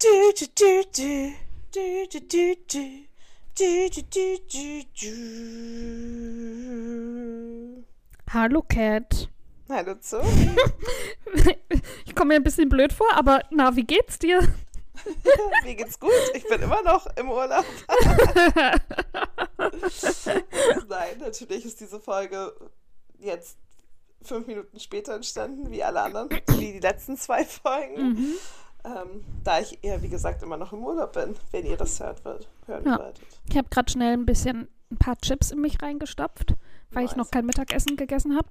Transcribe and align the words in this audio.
Du, 0.00 0.06
du, 0.32 0.46
du, 0.54 0.84
du. 0.96 1.32
Du, 1.74 2.06
du, 2.06 2.20
du, 2.20 2.54
du. 2.70 3.08
Du, 3.58 3.90
du, 3.90 4.02
du, 4.04 4.38
du, 4.48 4.84
du. 4.94 5.10
Hallo 8.32 8.62
Cat. 8.62 9.28
Hallo 9.68 9.96
zu. 9.96 10.20
Ich 12.06 12.14
komme 12.14 12.28
mir 12.28 12.36
ein 12.36 12.44
bisschen 12.44 12.68
blöd 12.68 12.92
vor, 12.92 13.12
aber 13.12 13.42
na, 13.50 13.74
wie 13.74 13.82
geht's 13.82 14.20
dir? 14.20 14.40
Mir 15.64 15.74
geht's 15.74 15.98
gut. 15.98 16.12
Ich 16.34 16.46
bin 16.46 16.62
immer 16.62 16.80
noch 16.82 17.08
im 17.16 17.28
Urlaub. 17.30 17.64
Nein, 20.88 21.18
natürlich 21.18 21.64
ist 21.64 21.80
diese 21.80 21.98
Folge 21.98 22.52
jetzt 23.18 23.58
fünf 24.22 24.46
Minuten 24.46 24.78
später 24.78 25.16
entstanden, 25.16 25.72
wie 25.72 25.82
alle 25.82 26.02
anderen, 26.02 26.30
wie 26.30 26.70
die 26.72 26.78
letzten 26.78 27.16
zwei 27.16 27.44
Folgen. 27.44 28.12
Mhm. 28.12 28.34
Ähm, 28.84 29.24
da 29.44 29.60
ich 29.60 29.82
eher, 29.82 30.02
wie 30.02 30.08
gesagt, 30.08 30.42
immer 30.42 30.56
noch 30.56 30.72
im 30.72 30.82
Urlaub 30.84 31.12
bin, 31.12 31.34
wenn 31.50 31.66
ihr 31.66 31.76
das 31.76 31.98
hört 32.00 32.24
wird, 32.24 32.48
hören 32.66 32.84
Ja. 32.86 32.98
werdet. 32.98 33.20
Ich 33.50 33.56
habe 33.56 33.68
gerade 33.68 33.90
schnell 33.90 34.12
ein 34.14 34.24
bisschen 34.26 34.68
ein 34.90 34.96
paar 34.96 35.16
Chips 35.18 35.50
in 35.50 35.60
mich 35.60 35.82
reingestopft, 35.82 36.54
weil 36.92 37.04
ich 37.04 37.10
Nice. 37.10 37.16
noch 37.16 37.30
kein 37.30 37.44
Mittagessen 37.44 37.96
gegessen 37.96 38.36
habe. 38.36 38.48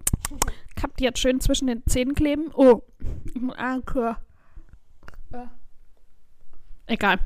Ich 0.75 0.83
habe 0.83 0.93
die 0.99 1.05
jetzt 1.05 1.19
schön 1.19 1.39
zwischen 1.39 1.67
den 1.67 1.83
Zähnen 1.87 2.13
kleben. 2.13 2.51
Oh, 2.53 2.81
Anke. 3.55 4.17
Egal. 6.85 7.19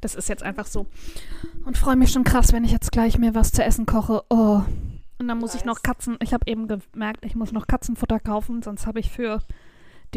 Das 0.00 0.14
ist 0.14 0.28
jetzt 0.28 0.42
einfach 0.42 0.66
so. 0.66 0.86
Und 1.64 1.78
freue 1.78 1.96
mich 1.96 2.10
schon 2.12 2.24
krass, 2.24 2.52
wenn 2.52 2.64
ich 2.64 2.72
jetzt 2.72 2.92
gleich 2.92 3.18
mir 3.18 3.34
was 3.34 3.52
zu 3.52 3.62
essen 3.64 3.86
koche. 3.86 4.22
Oh. 4.30 4.62
Und 5.18 5.28
dann 5.28 5.38
muss 5.38 5.54
ich 5.54 5.64
noch 5.64 5.74
Nice. 5.76 5.82
Katzen. 5.82 6.16
Ich 6.20 6.32
habe 6.34 6.44
eben 6.50 6.66
gemerkt, 6.66 7.24
ich 7.24 7.34
muss 7.36 7.52
noch 7.52 7.66
Katzenfutter 7.66 8.18
kaufen, 8.20 8.62
sonst 8.62 8.86
habe 8.86 8.98
ich 9.00 9.10
für 9.10 9.40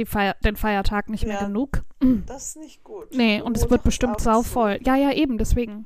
Feier, 0.04 0.36
den 0.44 0.58
Feiertag 0.58 1.08
nicht 1.10 1.26
mehr 1.26 1.40
Ja. 1.40 1.46
genug. 1.48 1.84
Das 2.26 2.48
ist 2.48 2.58
nicht 2.58 2.84
gut. 2.84 3.08
Nee, 3.14 3.40
und 3.42 3.56
es 3.56 3.70
wird 3.70 3.84
bestimmt 3.84 4.20
sauvoll. 4.20 4.80
Ja, 4.86 4.96
ja, 4.98 5.14
eben, 5.14 5.38
deswegen. 5.38 5.86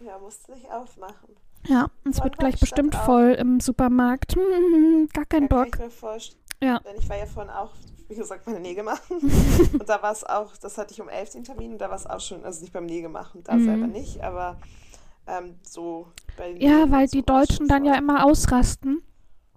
Ja, 0.00 0.18
musst 0.18 0.48
du 0.48 0.52
nicht 0.54 0.70
aufmachen. 0.72 1.36
Ja, 1.66 1.88
und 2.04 2.14
es 2.14 2.22
wird 2.24 2.38
gleich 2.38 2.58
bestimmt 2.58 2.96
auf? 2.96 3.04
voll 3.04 3.36
im 3.38 3.60
Supermarkt. 3.60 4.34
Hm, 4.36 5.08
gar 5.12 5.26
kein 5.26 5.42
Ja, 5.42 5.48
kann 5.48 5.64
Bock. 5.64 5.74
ich 5.74 5.78
mir 5.80 5.90
vorstellen. 5.90 6.40
Ja. 6.62 6.78
Denn 6.78 6.96
ich 6.98 7.08
war 7.08 7.18
ja 7.18 7.26
vorhin 7.26 7.50
auch, 7.52 7.72
wie 8.08 8.14
gesagt, 8.14 8.46
meine 8.46 8.60
Nägel 8.60 8.84
machen. 8.84 9.18
und 9.20 9.88
da 9.88 10.00
war 10.00 10.12
es 10.12 10.24
auch, 10.24 10.56
das 10.56 10.78
hatte 10.78 10.94
ich 10.94 11.00
um 11.02 11.08
11 11.08 11.30
den 11.30 11.44
Termin 11.44 11.72
und 11.72 11.78
da 11.78 11.88
war 11.90 11.96
es 11.96 12.06
auch 12.06 12.20
schon, 12.20 12.44
also 12.44 12.60
nicht 12.62 12.72
beim 12.72 12.86
Nägel 12.86 13.10
machen, 13.10 13.42
da 13.44 13.56
Mhm. 13.56 13.64
selber 13.64 13.86
nicht, 13.88 14.22
aber 14.22 14.56
ähm, 15.26 15.56
so 15.62 16.06
bei 16.36 16.52
den 16.52 16.60
Ja, 16.62 16.70
Nägeln 16.70 16.92
weil 16.92 17.06
die 17.08 17.18
so 17.18 17.24
Deutschen 17.24 17.68
dann 17.68 17.84
ja 17.84 17.94
immer 17.96 18.24
ausrasten. 18.24 19.02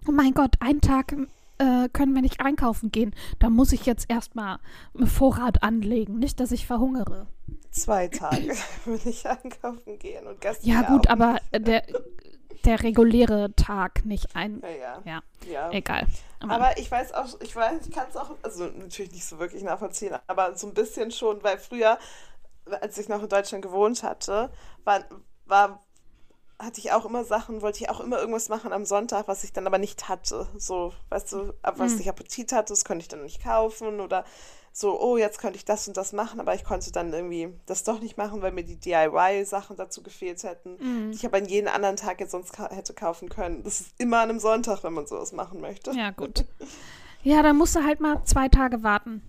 Oh 0.08 0.12
mein 0.12 0.34
Gott, 0.34 0.56
einen 0.60 0.80
Tag 0.80 1.14
äh, 1.60 1.88
können 1.92 2.14
wir 2.14 2.22
nicht 2.22 2.40
einkaufen 2.40 2.90
gehen. 2.90 3.14
Da 3.38 3.50
muss 3.50 3.72
ich 3.72 3.84
jetzt 3.84 4.08
erstmal 4.08 4.58
einen 4.96 5.06
Vorrat 5.06 5.62
anlegen. 5.62 6.18
Nicht, 6.18 6.40
dass 6.40 6.52
ich 6.52 6.66
verhungere. 6.66 7.26
Zwei 7.70 8.08
Tage 8.08 8.56
will 8.86 9.00
ich 9.04 9.28
einkaufen 9.28 9.98
gehen 9.98 10.26
und 10.26 10.40
gestern 10.40 10.68
Ja, 10.68 10.82
gut, 10.82 11.08
aber 11.08 11.36
äh, 11.52 11.60
der, 11.60 11.84
der 12.64 12.82
reguläre 12.82 13.54
Tag, 13.54 14.04
nicht 14.06 14.34
ein. 14.34 14.62
Ja, 14.62 15.02
ja. 15.04 15.22
Ja, 15.50 15.70
egal. 15.70 16.06
Aber 16.40 16.78
ich 16.78 16.90
weiß 16.90 17.12
auch, 17.12 17.38
ich 17.42 17.54
weiß, 17.54 17.86
ich 17.86 17.92
kann 17.92 18.06
es 18.08 18.16
auch, 18.16 18.30
also 18.42 18.64
natürlich 18.64 19.12
nicht 19.12 19.26
so 19.26 19.38
wirklich 19.38 19.62
nachvollziehen, 19.62 20.16
aber 20.26 20.56
so 20.56 20.66
ein 20.66 20.74
bisschen 20.74 21.10
schon, 21.10 21.42
weil 21.42 21.58
früher, 21.58 21.98
als 22.80 22.96
ich 22.96 23.08
noch 23.08 23.22
in 23.22 23.28
Deutschland 23.28 23.62
gewohnt 23.62 24.02
hatte, 24.02 24.50
war, 24.84 25.04
war 25.44 25.82
hatte 26.60 26.80
ich 26.80 26.92
auch 26.92 27.04
immer 27.04 27.24
Sachen, 27.24 27.62
wollte 27.62 27.82
ich 27.82 27.90
auch 27.90 28.00
immer 28.00 28.18
irgendwas 28.18 28.48
machen 28.48 28.72
am 28.72 28.84
Sonntag, 28.84 29.28
was 29.28 29.44
ich 29.44 29.52
dann 29.52 29.66
aber 29.66 29.78
nicht 29.78 30.08
hatte. 30.08 30.46
So, 30.56 30.92
weißt 31.08 31.32
du, 31.32 31.54
ab 31.62 31.74
was 31.78 31.92
Hm. 31.94 32.00
ich 32.00 32.08
Appetit 32.08 32.52
hatte, 32.52 32.72
das 32.72 32.84
konnte 32.84 33.02
ich 33.02 33.08
dann 33.08 33.22
nicht 33.22 33.42
kaufen 33.42 34.00
oder 34.00 34.24
so, 34.72 35.00
oh, 35.00 35.16
jetzt 35.16 35.40
könnte 35.40 35.56
ich 35.56 35.64
das 35.64 35.88
und 35.88 35.96
das 35.96 36.12
machen, 36.12 36.38
aber 36.38 36.54
ich 36.54 36.62
konnte 36.62 36.92
dann 36.92 37.12
irgendwie 37.12 37.52
das 37.66 37.82
doch 37.82 37.98
nicht 38.00 38.16
machen, 38.16 38.40
weil 38.40 38.52
mir 38.52 38.62
die 38.62 38.76
DIY-Sachen 38.76 39.76
dazu 39.76 40.00
gefehlt 40.02 40.42
hätten, 40.44 40.76
Mhm. 40.78 41.10
die 41.10 41.16
ich 41.16 41.26
aber 41.26 41.38
an 41.38 41.46
jeden 41.46 41.66
anderen 41.66 41.96
Tag 41.96 42.20
jetzt 42.20 42.30
sonst 42.30 42.52
ka 42.52 42.70
hätte 42.70 42.94
kaufen 42.94 43.28
können. 43.28 43.64
Das 43.64 43.80
ist 43.80 43.90
immer 43.98 44.18
an 44.20 44.30
einem 44.30 44.38
Sonntag, 44.38 44.84
wenn 44.84 44.92
man 44.92 45.06
sowas 45.08 45.32
machen 45.32 45.60
möchte. 45.60 45.90
Ja, 45.92 46.10
gut. 46.10 46.44
Ja, 47.22 47.42
dann 47.42 47.58
musst 47.58 47.76
du 47.76 47.84
halt 47.84 48.00
mal 48.00 48.24
zwei 48.24 48.48
Tage 48.48 48.82
warten. 48.82 49.20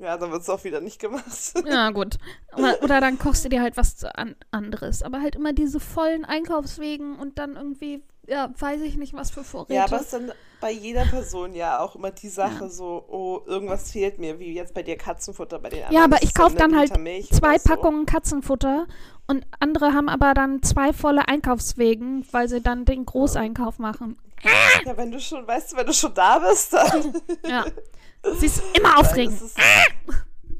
Ja, 0.00 0.16
dann 0.16 0.32
wird 0.32 0.42
es 0.42 0.48
auch 0.48 0.64
wieder 0.64 0.80
nicht 0.80 0.98
gemacht. 0.98 1.24
Ja, 1.66 1.90
gut. 1.90 2.16
Oder, 2.56 2.82
oder 2.82 3.00
dann 3.00 3.18
kochst 3.18 3.44
du 3.44 3.48
dir 3.48 3.60
halt 3.60 3.76
was 3.76 4.02
an, 4.04 4.34
anderes. 4.50 5.02
Aber 5.02 5.20
halt 5.20 5.36
immer 5.36 5.52
diese 5.52 5.78
vollen 5.78 6.24
Einkaufswegen 6.24 7.16
und 7.16 7.38
dann 7.38 7.56
irgendwie, 7.56 8.02
ja, 8.26 8.50
weiß 8.58 8.80
ich 8.80 8.96
nicht, 8.96 9.12
was 9.12 9.30
für 9.30 9.44
Vorräte. 9.44 9.74
Ja, 9.74 9.84
aber 9.84 9.96
es 9.96 10.02
ist 10.02 10.12
dann 10.14 10.32
bei 10.60 10.72
jeder 10.72 11.04
Person 11.04 11.54
ja 11.54 11.80
auch 11.80 11.96
immer 11.96 12.10
die 12.10 12.28
Sache 12.28 12.70
so, 12.70 13.04
oh, 13.08 13.40
irgendwas 13.46 13.92
fehlt 13.92 14.18
mir, 14.18 14.38
wie 14.38 14.54
jetzt 14.54 14.74
bei 14.74 14.82
dir 14.82 14.96
Katzenfutter, 14.96 15.58
bei 15.58 15.68
den 15.68 15.84
anderen. 15.84 15.96
Ja, 15.96 16.04
aber 16.04 16.22
ich 16.22 16.34
kaufe 16.34 16.56
dann 16.56 16.76
halt 16.76 16.92
zwei 17.32 17.58
so. 17.58 17.68
Packungen 17.68 18.06
Katzenfutter 18.06 18.86
und 19.26 19.46
andere 19.60 19.92
haben 19.92 20.08
aber 20.08 20.34
dann 20.34 20.62
zwei 20.62 20.92
volle 20.92 21.28
Einkaufswegen, 21.28 22.26
weil 22.30 22.48
sie 22.48 22.60
dann 22.60 22.84
den 22.84 23.04
Großeinkauf 23.06 23.78
machen. 23.78 24.16
Ja, 24.42 24.96
wenn 24.96 25.10
du 25.10 25.20
schon, 25.20 25.46
weißt 25.46 25.72
du, 25.72 25.76
wenn 25.76 25.86
du 25.86 25.92
schon 25.92 26.14
da 26.14 26.38
bist, 26.38 26.72
dann. 26.72 27.14
Ja. 27.46 27.64
Sie 28.38 28.46
ist 28.46 28.62
immer 28.76 28.98
aufregend. 28.98 29.40
ist, 29.40 29.56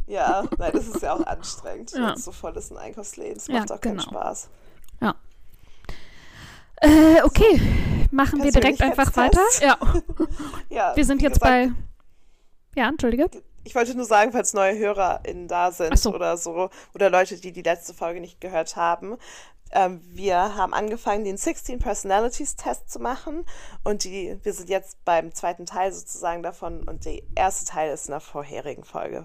ja, 0.07 0.45
nein, 0.59 0.73
das 0.73 0.87
ist 0.89 1.03
ja 1.03 1.15
auch 1.15 1.27
anstrengend, 1.27 1.93
Ja. 1.93 2.13
es 2.15 2.25
so 2.25 2.33
voll 2.33 2.57
ist 2.57 2.71
in 2.71 2.77
Einkaufsläden. 2.79 3.35
Das 3.35 3.47
Ja, 3.49 3.61
macht 3.61 3.73
auch 3.73 3.81
keinen 3.81 3.99
genau. 3.99 4.11
Spaß. 4.11 4.49
Äh, 6.83 7.23
okay. 7.25 7.61
Machen 8.11 8.43
wir 8.43 8.51
direkt 8.51 8.81
einfach 8.81 9.15
weiter. 9.17 9.43
Ja. 9.61 9.77
Ja, 10.71 10.97
Wir 10.97 11.05
sind 11.05 11.21
jetzt 11.21 11.41
gesagt, 11.41 11.69
bei. 11.69 12.81
Ja, 12.81 12.89
entschuldige. 12.89 13.29
Ich 13.65 13.75
wollte 13.75 13.95
nur 13.95 14.07
sagen, 14.07 14.33
falls 14.33 14.55
neue 14.55 14.79
HörerInnen 14.79 15.47
da 15.47 15.71
sind 15.73 15.99
so. 15.99 16.15
oder 16.15 16.37
so, 16.39 16.71
oder 16.95 17.11
Leute, 17.11 17.37
die 17.39 17.53
die 17.53 17.61
letzte 17.63 17.93
Folge 17.93 18.21
nicht 18.21 18.41
gehört 18.41 18.77
haben. 18.77 19.19
Ähm, 19.73 20.01
wir 20.05 20.57
haben 20.57 20.75
angefangen, 20.75 21.25
den 21.25 21.37
16 21.37 21.79
Personalities 21.79 22.57
Test 22.57 22.91
zu 22.91 22.99
machen 22.99 23.45
und 23.85 24.05
die, 24.05 24.37
wir 24.43 24.53
sind 24.53 24.69
jetzt 24.69 25.05
beim 25.05 25.33
zweiten 25.35 25.67
Teil 25.67 25.93
sozusagen 25.93 26.43
davon 26.43 26.83
und 26.89 27.05
der 27.05 27.21
erste 27.37 27.67
Teil 27.67 27.93
ist 27.93 28.07
in 28.07 28.13
der 28.13 28.21
vorherigen 28.21 28.85
Folge. 28.85 29.23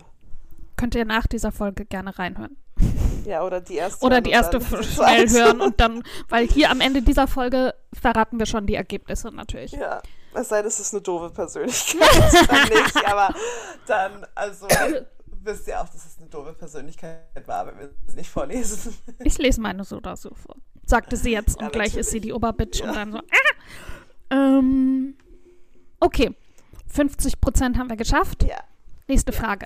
Könnt 0.78 0.96
ihr 0.96 1.06
nach 1.06 1.26
dieser 1.26 1.52
Folge 1.52 1.86
gerne 1.86 2.18
reinhören. 2.20 2.58
Ja, 3.26 3.44
oder 3.44 3.60
die 3.60 3.76
erste. 3.76 4.06
Oder 4.06 4.22
die 4.22 4.30
erste 4.32 4.62
schnell 4.84 5.30
hören 5.30 5.62
und 5.62 5.80
dann, 5.80 6.04
weil 6.30 6.48
hier 6.48 6.70
am 6.70 6.82
Ende 6.82 7.02
dieser 7.02 7.28
Folge 7.28 7.74
verraten 7.94 8.38
wir 8.38 8.46
schon 8.46 8.68
die 8.68 8.76
Ergebnisse 8.76 9.30
natürlich. 9.30 9.72
Ja, 9.72 10.02
es 10.34 10.50
sei 10.50 10.58
denn, 10.58 10.68
es 10.68 10.80
ist 10.80 10.94
eine 10.94 11.02
doofe 11.02 11.32
Persönlichkeit, 11.32 12.02
dann 12.50 12.70
nicht, 12.70 13.06
aber 13.08 13.34
dann, 13.88 14.28
also, 14.36 14.68
wisst 15.46 15.68
ihr 15.68 15.80
auch, 15.82 15.88
dass 15.90 16.06
es 16.06 16.18
eine 16.20 16.28
doofe 16.30 16.54
Persönlichkeit 16.54 17.48
war, 17.48 17.68
wenn 17.68 17.78
wir 17.80 17.90
es 18.08 18.16
nicht 18.16 18.30
vorlesen. 18.30 18.96
Ich 19.24 19.38
lese 19.38 19.62
meine 19.62 19.84
so 19.84 19.98
oder 19.98 20.16
so 20.18 20.34
vor. 20.34 20.56
Sagte 20.86 21.16
sie 21.18 21.32
jetzt 21.32 21.56
und 21.58 21.64
Ja, 21.64 21.70
gleich 21.70 21.96
ist 21.96 22.10
sie 22.12 22.18
natürlich. 22.18 22.22
die 22.24 22.34
Oberbitch 22.34 22.80
Ja. 22.80 22.90
und 22.90 22.96
dann 22.96 23.12
so. 23.14 23.20
Ah! 23.20 24.58
Ähm, 24.60 25.16
okay. 26.00 26.36
50 26.88 27.42
Prozent 27.42 27.78
haben 27.78 27.90
wir 27.90 27.98
geschafft. 27.98 28.44
Ja. 28.44 28.58
Nächste 29.08 29.32
Frage. 29.32 29.66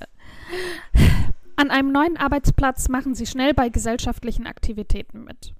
An 1.56 1.72
einem 1.72 1.92
neuen 1.92 2.18
Arbeitsplatz 2.18 2.88
machen 2.90 3.16
Sie 3.16 3.26
schnell 3.26 3.54
bei 3.54 3.70
gesellschaftlichen 3.70 4.48
Aktivitäten 4.48 5.24
mit. 5.24 5.54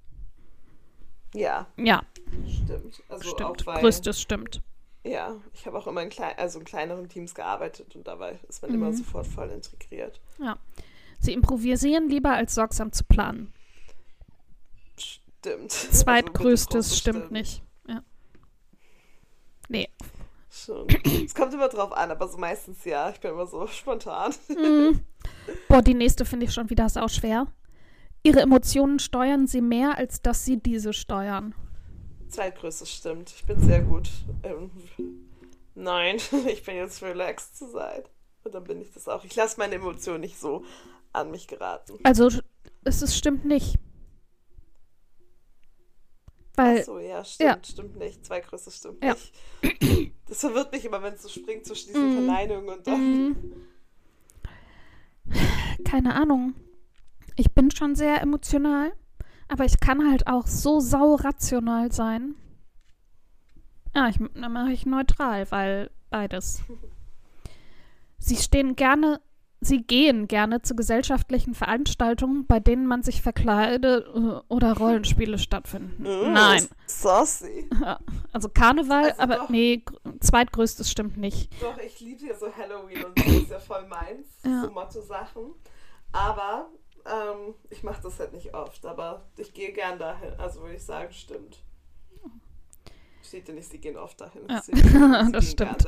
Ja, 1.34 1.66
Ja, 1.76 2.02
stimmt. 2.46 3.02
Also 3.08 3.30
stimmt. 3.30 3.64
Größtes 3.66 4.20
stimmt. 4.20 4.62
Ja, 5.02 5.36
ich 5.54 5.66
habe 5.66 5.78
auch 5.78 5.86
immer 5.86 6.02
in, 6.02 6.10
klein, 6.10 6.34
also 6.36 6.58
in 6.58 6.64
kleineren 6.64 7.08
Teams 7.08 7.34
gearbeitet 7.34 7.96
und 7.96 8.06
dabei 8.06 8.38
ist 8.48 8.60
man 8.62 8.70
Mhm. 8.70 8.76
immer 8.76 8.92
sofort 8.92 9.26
voll 9.26 9.48
integriert. 9.50 10.20
Ja. 10.38 10.58
Sie 11.18 11.32
improvisieren 11.32 12.08
lieber 12.08 12.30
als 12.32 12.54
sorgsam 12.54 12.92
zu 12.92 13.04
planen. 13.04 13.52
Stimmt. 14.98 15.70
Zweitgrößtes 15.72 16.74
Also 16.90 16.96
stimmt 16.96 17.30
mittelgroßes 17.30 17.60
nicht. 17.60 17.62
Ja. 17.88 18.02
Nee. 19.68 19.88
Schon. 20.50 20.88
Es 21.24 21.34
kommt 21.34 21.54
immer 21.54 21.68
drauf 21.68 21.92
an, 21.92 22.10
aber 22.10 22.28
so 22.28 22.36
meistens 22.36 22.84
ja. 22.84 23.08
Ich 23.10 23.20
bin 23.20 23.30
immer 23.30 23.46
so 23.46 23.66
spontan. 23.68 24.34
Mm. 24.48 24.98
Boah, 25.68 25.80
die 25.80 25.94
nächste 25.94 26.24
finde 26.24 26.46
ich 26.46 26.52
schon 26.52 26.68
wieder 26.70 26.88
sau 26.88 27.08
schwer. 27.08 27.46
Ihre 28.22 28.40
Emotionen 28.40 28.98
steuern 28.98 29.46
sie 29.46 29.62
mehr, 29.62 29.96
als 29.96 30.20
dass 30.20 30.44
sie 30.44 30.58
diese 30.58 30.92
steuern. 30.92 31.54
Zweitgrößtes 32.30 32.90
stimmt. 32.92 33.30
Ich 33.30 33.44
bin 33.44 33.60
sehr 33.60 33.82
gut. 33.82 34.08
Ähm, 34.42 34.70
nein, 35.74 36.16
ich 36.48 36.62
bin 36.64 36.76
jetzt 36.76 37.02
relaxed 37.02 37.56
zu 37.58 37.68
sein. 37.70 38.02
Und 38.44 38.54
dann 38.54 38.64
bin 38.64 38.80
ich 38.80 38.90
das 38.92 39.08
auch. 39.08 39.24
Ich 39.24 39.34
lasse 39.36 39.58
meine 39.58 39.74
Emotionen 39.74 40.20
nicht 40.20 40.38
so 40.38 40.64
an 41.12 41.30
mich 41.30 41.46
geraten. 41.48 41.98
Also, 42.04 42.30
es 42.84 43.02
ist, 43.02 43.16
stimmt 43.16 43.44
nicht. 43.44 43.76
Weil, 46.56 46.80
Ach 46.80 46.84
so, 46.84 46.98
ja, 46.98 47.24
stimmt, 47.24 47.48
ja. 47.48 47.58
stimmt 47.72 47.96
nicht. 47.96 48.24
Zweitgrößtes 48.24 48.76
stimmt 48.76 49.04
Ja. 49.04 49.14
nicht. 49.14 49.32
Das 50.28 50.40
verwirrt 50.40 50.72
mich 50.72 50.84
immer, 50.84 51.02
wenn 51.02 51.14
es 51.14 51.22
so 51.22 51.28
springt 51.28 51.64
zwischen 51.66 51.88
diesen 51.88 52.08
Mhm. 52.10 52.12
Verneinungen 52.26 52.68
und 52.78 52.86
dann. 52.86 53.28
mm, 53.28 53.36
keine 55.84 56.14
Ahnung. 56.14 56.54
Ich 57.36 57.52
bin 57.52 57.70
schon 57.70 57.94
sehr 57.94 58.20
emotional, 58.20 58.92
aber 59.50 59.64
ich 59.64 59.80
kann 59.80 60.10
halt 60.10 60.26
auch 60.26 60.46
so 60.46 60.80
sau 60.80 61.14
rational 61.16 61.92
sein. 61.92 62.34
Ja, 63.94 64.08
ich, 64.08 64.18
dann 64.34 64.52
mache 64.52 64.72
ich 64.72 64.86
neutral, 64.86 65.50
weil 65.50 65.90
beides. 66.10 66.62
Sie 68.18 68.36
stehen 68.36 68.76
gerne 68.76 69.20
Sie 69.62 69.82
gehen 69.82 70.26
gerne 70.26 70.62
zu 70.62 70.74
gesellschaftlichen 70.74 71.52
Veranstaltungen, 71.54 72.46
bei 72.46 72.60
denen 72.60 72.86
man 72.86 73.02
sich 73.02 73.20
verkleidet 73.20 74.06
äh, 74.06 74.40
oder 74.48 74.72
Rollenspiele 74.74 75.36
stattfinden. 75.36 76.02
Mm, 76.02 76.32
Nein. 76.32 76.66
Saucy. 76.86 77.68
Also 78.32 78.48
Karneval, 78.48 79.10
Also 79.10 79.20
aber 79.22 79.36
doch. 79.36 79.48
nee, 79.50 79.82
gr- 79.84 79.98
zweitgrößtes 80.20 80.90
stimmt 80.90 81.18
nicht. 81.18 81.52
Doch, 81.60 81.76
ich 81.76 82.00
liebe 82.00 82.24
ja 82.28 82.34
so 82.34 82.46
Halloween 82.56 83.04
und 83.04 83.18
so, 83.18 83.38
ist 83.38 83.50
ja 83.50 83.58
voll 83.58 83.86
meins. 83.86 84.28
Ja. 84.46 84.62
So 84.62 84.70
Motto-Sachen. 84.70 85.52
Aber 86.12 86.70
ähm, 87.06 87.54
ich 87.70 87.82
mache 87.82 88.02
das 88.02 88.18
halt 88.18 88.32
nicht 88.32 88.54
oft. 88.54 88.84
Aber 88.86 89.22
ich 89.36 89.52
gehe 89.54 89.72
gern 89.72 89.98
dahin. 89.98 90.32
Also 90.38 90.60
würde 90.62 90.74
ich 90.76 90.84
sagen, 90.84 91.12
stimmt. 91.12 91.58
Steht 93.22 93.46
ja 93.48 93.54
nicht, 93.54 93.70
sie 93.70 93.78
gehen 93.78 93.96
oft 93.96 94.20
dahin. 94.20 94.42
Ja, 94.48 94.60
Sie- 94.62 94.74
sie 94.76 95.32
das 95.32 95.50
stimmt. 95.50 95.86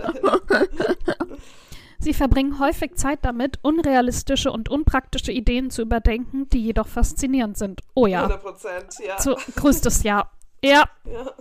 Sie 1.98 2.14
verbringen 2.14 2.58
häufig 2.58 2.96
Zeit 2.96 3.20
damit, 3.24 3.58
unrealistische 3.62 4.50
und 4.50 4.68
unpraktische 4.68 5.30
Ideen 5.32 5.70
zu 5.70 5.82
überdenken, 5.82 6.48
die 6.48 6.62
jedoch 6.64 6.88
faszinierend 6.88 7.56
sind. 7.56 7.80
Oh 7.94 8.06
ja, 8.06 8.22
100 8.24 8.42
Prozent, 8.42 8.94
ja. 9.06 9.16
zu 9.18 9.36
größtes 9.56 10.02
Ja. 10.02 10.30
Ja. 10.64 10.84
ja. 11.04 11.32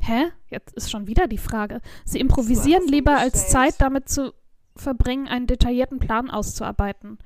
Hä? 0.00 0.32
Jetzt 0.48 0.74
ist 0.74 0.90
schon 0.90 1.06
wieder 1.06 1.26
die 1.26 1.38
Frage. 1.38 1.80
Sie 2.04 2.20
improvisieren 2.20 2.86
lieber 2.88 3.16
als. 3.16 3.48
Zeit 3.48 3.74
damit 3.78 4.08
zu 4.08 4.32
verbringen, 4.76 5.28
einen 5.28 5.46
detaillierten 5.46 5.98
Plan 5.98 6.30
auszuarbeiten. 6.30 7.18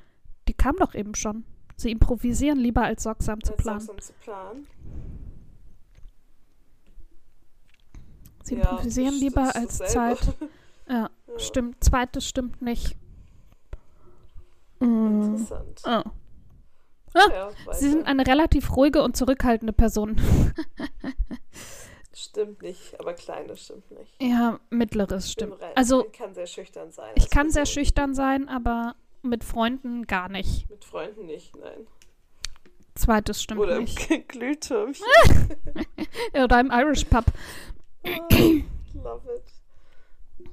Die 0.48 0.54
kam 0.54 0.76
doch 0.76 0.94
eben 0.94 1.14
schon. 1.14 1.44
Sie 1.76 1.90
improvisieren 1.90 2.58
lieber 2.58 2.82
als 2.82 3.02
sorgsam 3.04 3.42
zu 3.42 3.52
planen. 3.52 3.78
langsam 3.78 4.00
zu 4.00 4.12
planen. 4.14 4.66
Sie 8.42 8.56
Ja, 8.56 8.70
improvisieren 8.70 9.14
lieber 9.14 9.54
als 9.54 9.78
dasselbe. 9.78 10.16
Zeit. 10.20 10.34
Ja, 10.90 11.10
Ja. 11.28 11.38
stimmt. 11.38 11.84
Zweites 11.84 12.26
stimmt 12.26 12.62
nicht. 12.62 12.96
Mm. 14.80 15.22
Interessant. 15.34 15.82
Oh. 15.84 16.02
Ja, 17.14 17.50
Sie 17.72 17.90
sind 17.90 18.06
eine 18.06 18.26
relativ 18.26 18.74
ruhige 18.74 19.02
und 19.02 19.14
zurückhaltende 19.14 19.74
Person. 19.74 20.16
Stimmt 22.18 22.62
nicht, 22.62 22.98
aber 22.98 23.14
kleine 23.14 23.56
stimmt 23.56 23.88
nicht. 23.92 24.20
ja, 24.20 24.58
mittleres 24.70 25.30
stimmt. 25.30 25.54
Also, 25.76 26.04
ich 26.04 26.12
kann 26.12 26.34
sehr 26.34 26.48
schüchtern 26.48 26.90
sein. 26.90 27.12
ich 27.14 27.30
kann 27.30 27.50
sehr 27.52 27.64
schüchtern 27.64 28.12
sein, 28.12 28.48
aber 28.48 28.96
mit 29.22 29.44
Freunden 29.44 30.04
gar 30.08 30.28
nicht. 30.28 30.68
Mit 30.68 30.84
Freunden 30.84 31.26
nicht, 31.26 31.56
nein. 31.56 31.86
Zweites 32.96 33.40
stimmt 33.40 33.60
Oder 33.60 33.76
im 33.76 33.84
nicht. 33.84 34.08
Glühtürmchen. 34.28 35.06
Oder 36.42 36.58
im 36.58 36.72
Irish 36.72 37.04
Pub. 37.04 37.24
Love 38.04 39.22
it. 39.36 40.50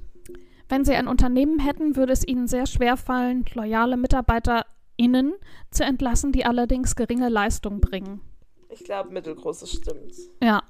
Wenn 0.68 0.84
Sie 0.84 0.94
ein 0.94 1.08
Unternehmen 1.08 1.58
hätten, 1.58 1.96
würde 1.96 2.12
es 2.12 2.24
Ihnen 2.24 2.46
sehr 2.46 2.66
schwer 2.66 2.96
fallen, 2.96 3.44
loyale 3.54 3.96
MitarbeiterInnen 3.96 5.34
zu 5.72 5.82
entlassen, 5.82 6.30
die 6.30 6.44
allerdings 6.44 6.94
geringe 6.94 7.28
Leistung 7.28 7.80
bringen. 7.80 8.20
Ich 8.68 8.84
glaube, 8.84 9.10
mittelgroßes 9.10 9.72
stimmt. 9.72 10.14
Ja, 10.40 10.62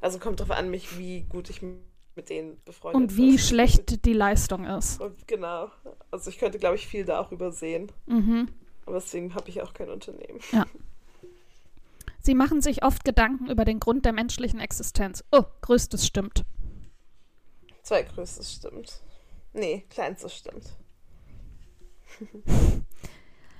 Also 0.00 0.18
kommt 0.18 0.40
drauf 0.40 0.50
an, 0.50 0.70
mich, 0.70 0.98
wie 0.98 1.22
gut 1.22 1.50
ich 1.50 1.60
mit 1.62 2.30
denen 2.30 2.60
befreundet 2.64 3.00
und 3.00 3.16
wie 3.16 3.30
bin. 3.30 3.38
schlecht 3.38 4.04
die 4.04 4.12
Leistung 4.12 4.64
ist. 4.64 5.00
Und 5.00 5.26
genau. 5.26 5.70
Also 6.10 6.30
ich 6.30 6.38
könnte, 6.38 6.58
glaube 6.58 6.76
ich, 6.76 6.86
viel 6.86 7.04
da 7.04 7.20
auch 7.20 7.32
übersehen. 7.32 7.90
Mhm. 8.06 8.48
Aber 8.86 8.96
deswegen 8.96 9.34
habe 9.34 9.48
ich 9.48 9.62
auch 9.62 9.72
kein 9.72 9.90
Unternehmen. 9.90 10.40
Sie 12.20 12.34
machen 12.34 12.60
sich 12.60 12.82
oft 12.84 13.04
Gedanken 13.04 13.48
über 13.48 13.64
den 13.64 13.80
Grund 13.80 14.04
der 14.04 14.12
menschlichen 14.12 14.60
Existenz. 14.60 15.24
Oh, 15.30 15.44
größtes 15.62 16.06
stimmt. 16.06 16.44
Zweitgrößtes 17.82 18.52
stimmt. 18.52 19.00
Nee, 19.52 19.86
kleinstes 19.88 20.34
stimmt. 20.34 20.76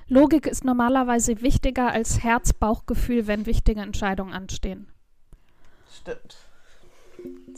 Logik 0.08 0.46
ist 0.46 0.64
normalerweise 0.64 1.40
wichtiger 1.42 1.92
als 1.92 2.22
Herz-Bauchgefühl, 2.22 3.26
wenn 3.26 3.46
wichtige 3.46 3.80
Entscheidungen 3.80 4.32
anstehen. 4.32 4.90
Stimmt. 6.08 6.36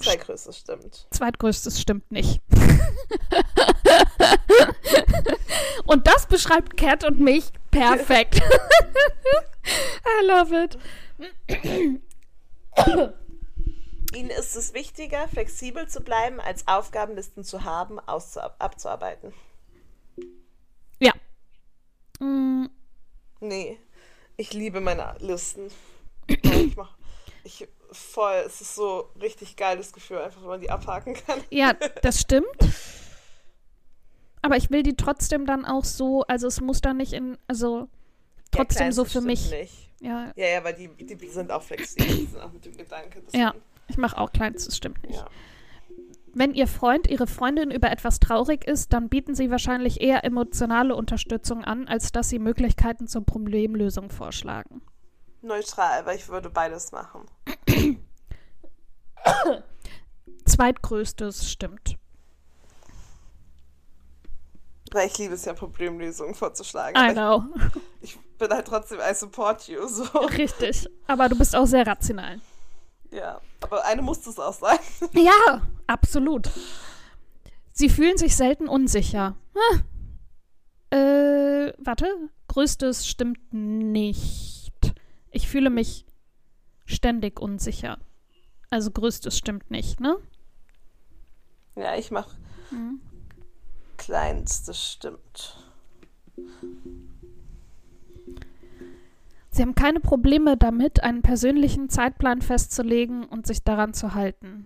Zweitgrößtes 0.00 0.58
stimmt. 0.58 1.06
Zweitgrößtes 1.10 1.80
stimmt 1.80 2.10
nicht. 2.10 2.40
und 5.84 6.06
das 6.06 6.26
beschreibt 6.26 6.76
Cat 6.76 7.04
und 7.04 7.20
mich 7.20 7.52
perfekt. 7.70 8.40
I 10.04 10.26
love 10.26 10.64
it. 10.64 10.78
Ihnen 14.14 14.30
ist 14.30 14.56
es 14.56 14.74
wichtiger, 14.74 15.28
flexibel 15.28 15.86
zu 15.86 16.00
bleiben, 16.00 16.40
als 16.40 16.66
Aufgabenlisten 16.66 17.44
zu 17.44 17.62
haben, 17.64 18.00
abzuarbeiten. 18.00 19.32
Ja. 20.98 21.12
Mm, 22.18 22.66
Nee, 23.40 23.78
ich 24.36 24.52
liebe 24.52 24.80
meine 24.80 25.14
Listen. 25.20 25.70
ich 26.26 26.76
mach, 26.76 26.96
ich 27.42 27.66
voll, 27.92 28.42
es 28.46 28.60
ist 28.60 28.74
so 28.74 29.10
richtig 29.20 29.56
geiles 29.56 29.92
Gefühl, 29.92 30.18
einfach 30.18 30.40
wenn 30.42 30.48
man 30.48 30.60
die 30.60 30.70
abhaken 30.70 31.14
kann. 31.14 31.40
Ja, 31.50 31.72
das 32.02 32.20
stimmt. 32.20 32.46
Aber 34.42 34.56
ich 34.56 34.70
will 34.70 34.82
die 34.82 34.96
trotzdem 34.96 35.46
dann 35.46 35.64
auch 35.64 35.84
so, 35.84 36.22
also 36.22 36.46
es 36.46 36.60
muss 36.60 36.80
dann 36.80 36.96
nicht 36.96 37.12
in, 37.12 37.36
also 37.46 37.88
trotzdem 38.50 38.86
Ja, 38.86 38.92
so 38.92 39.04
für 39.04 39.20
mich. 39.20 39.50
Nicht. 39.50 39.90
Ja, 40.00 40.32
Ja, 40.34 40.46
ja, 40.48 40.64
weil 40.64 40.74
die, 40.74 40.88
die 40.88 41.28
sind 41.28 41.50
auch 41.52 41.62
flexibel, 41.62 42.06
die 42.06 42.26
sind 42.26 42.40
auch 42.40 42.50
mit 42.52 42.64
dem 42.64 42.74
Gedanke. 42.76 43.20
dass 43.20 43.34
Ja. 43.34 43.54
ich 43.88 43.98
mache 43.98 44.16
auch 44.16 44.32
kleins, 44.32 44.64
das 44.64 44.76
stimmt 44.76 45.02
nicht. 45.04 45.18
ja. 45.18 45.28
Wenn 46.32 46.54
Ihr 46.54 46.68
Freund, 46.68 47.08
Ihre 47.08 47.26
Freundin 47.26 47.72
über 47.72 47.90
etwas 47.90 48.20
traurig 48.20 48.64
ist, 48.64 48.92
dann 48.92 49.08
bieten 49.08 49.34
Sie 49.34 49.50
wahrscheinlich 49.50 50.00
eher 50.00 50.24
emotionale 50.24 50.94
Unterstützung 50.94 51.64
an, 51.64 51.88
als 51.88 52.12
dass 52.12 52.28
Sie 52.28 52.38
Möglichkeiten 52.38 53.08
zur 53.08 53.26
Problemlösung 53.26 54.10
vorschlagen. 54.10 54.80
Neutral, 55.42 56.04
weil 56.06 56.16
ich 56.16 56.28
würde 56.28 56.50
beides 56.50 56.92
machen. 56.92 57.26
Zweitgrößtes 60.44 61.50
stimmt. 61.50 61.96
Weil 64.92 65.06
ich 65.06 65.16
liebe 65.18 65.34
es 65.34 65.44
ja, 65.44 65.52
Problemlösungen 65.52 66.34
vorzuschlagen. 66.34 66.96
I 66.96 67.12
know. 67.12 67.44
ich, 68.00 68.14
ich 68.14 68.18
bin 68.38 68.50
halt 68.50 68.66
trotzdem, 68.66 68.98
I 68.98 69.14
support 69.14 69.68
you. 69.68 69.86
So. 69.86 70.04
Richtig. 70.18 70.88
Aber 71.06 71.28
du 71.28 71.38
bist 71.38 71.54
auch 71.54 71.66
sehr 71.66 71.86
rational. 71.86 72.40
Ja, 73.10 73.40
aber 73.60 73.84
eine 73.84 74.02
muss 74.02 74.20
das 74.22 74.38
auch 74.38 74.54
sein. 74.54 74.78
Ja, 75.12 75.62
absolut. 75.86 76.50
Sie 77.72 77.88
fühlen 77.88 78.18
sich 78.18 78.36
selten 78.36 78.68
unsicher. 78.68 79.36
Ah. 79.54 80.96
Äh, 80.96 81.72
warte. 81.78 82.06
Größtes 82.48 83.06
stimmt 83.06 83.52
nicht. 83.52 84.59
Ich 85.30 85.48
fühle 85.48 85.70
mich 85.70 86.04
ständig 86.86 87.40
unsicher. 87.40 87.98
Also 88.70 88.90
größtes 88.90 89.36
stimmt 89.36 89.70
nicht, 89.70 90.00
ne? 90.00 90.16
Ja, 91.76 91.96
ich 91.96 92.10
mache 92.10 92.36
Mhm. 92.70 93.00
kleinstes 93.96 94.92
stimmt. 94.92 95.56
Sie 99.50 99.62
haben 99.62 99.74
keine 99.74 99.98
Probleme 100.00 100.56
damit, 100.56 101.02
einen 101.02 101.22
persönlichen 101.22 101.88
Zeitplan 101.88 102.40
festzulegen 102.42 103.24
und 103.24 103.46
sich 103.46 103.64
daran 103.64 103.92
zu 103.92 104.14
halten. 104.14 104.64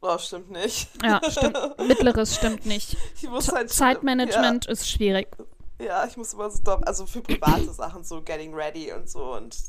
Oh, 0.00 0.16
stimmt 0.18 0.50
nicht. 0.50 0.88
Ja, 1.02 1.20
stimmt. 1.30 1.56
Mittleres 1.86 2.34
stimmt 2.34 2.66
nicht. 2.66 2.96
Halt 3.52 3.70
Zeitmanagement 3.70 4.66
ist 4.66 4.88
schwierig. 4.88 5.28
Ja, 5.80 6.04
ich 6.06 6.16
muss 6.16 6.32
immer 6.34 6.50
so 6.50 6.62
dopp, 6.62 6.86
also 6.86 7.06
für 7.06 7.20
private 7.20 7.72
Sachen, 7.72 8.04
so 8.04 8.22
getting 8.22 8.54
ready 8.54 8.92
und 8.92 9.08
so 9.08 9.34
und 9.34 9.54
so 9.54 9.64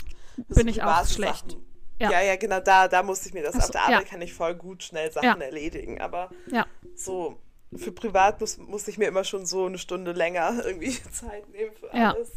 Bin 0.55 0.67
ich 0.67 0.83
auch 0.83 1.05
schlecht. 1.07 1.51
Sachen. 1.51 1.65
Ja. 2.00 2.12
Ja. 2.12 2.21
ja, 2.21 2.35
genau, 2.35 2.59
da, 2.59 2.88
da 2.88 3.03
musste 3.03 3.27
ich 3.29 3.33
mir 3.33 3.41
das. 3.43 3.55
Ach 3.55 3.62
so, 3.62 3.65
Auf 3.67 3.71
der 3.71 3.81
Arbeit 3.83 4.01
ja. 4.03 4.09
kann 4.09 4.21
ich 4.21 4.33
voll 4.33 4.53
gut 4.55 4.83
schnell 4.83 5.12
Sachen 5.12 5.25
Ja. 5.25 5.35
erledigen, 5.38 6.01
aber 6.01 6.29
Ja. 6.47 6.65
so 6.95 7.38
für 7.75 7.91
privat 7.91 8.39
muss, 8.41 8.57
muss 8.57 8.88
ich 8.88 8.97
mir 8.97 9.07
immer 9.07 9.24
schon 9.24 9.45
so 9.45 9.65
eine 9.65 9.77
Stunde 9.77 10.12
länger 10.12 10.53
irgendwie 10.65 10.91
Zeit 11.12 11.50
nehmen 11.50 11.71
für 11.79 11.88
Ja. 11.97 12.12
alles. 12.13 12.31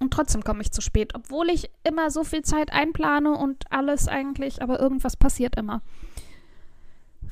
Und 0.00 0.12
trotzdem 0.12 0.42
komme 0.42 0.62
ich 0.62 0.72
zu 0.72 0.80
spät, 0.82 1.14
obwohl 1.14 1.48
ich 1.48 1.70
immer 1.84 2.10
so 2.10 2.24
viel 2.24 2.42
Zeit 2.42 2.72
einplane 2.72 3.36
und 3.38 3.64
alles 3.70 4.08
eigentlich, 4.08 4.60
aber 4.60 4.80
irgendwas 4.80 5.16
passiert 5.16 5.56
immer. 5.56 5.80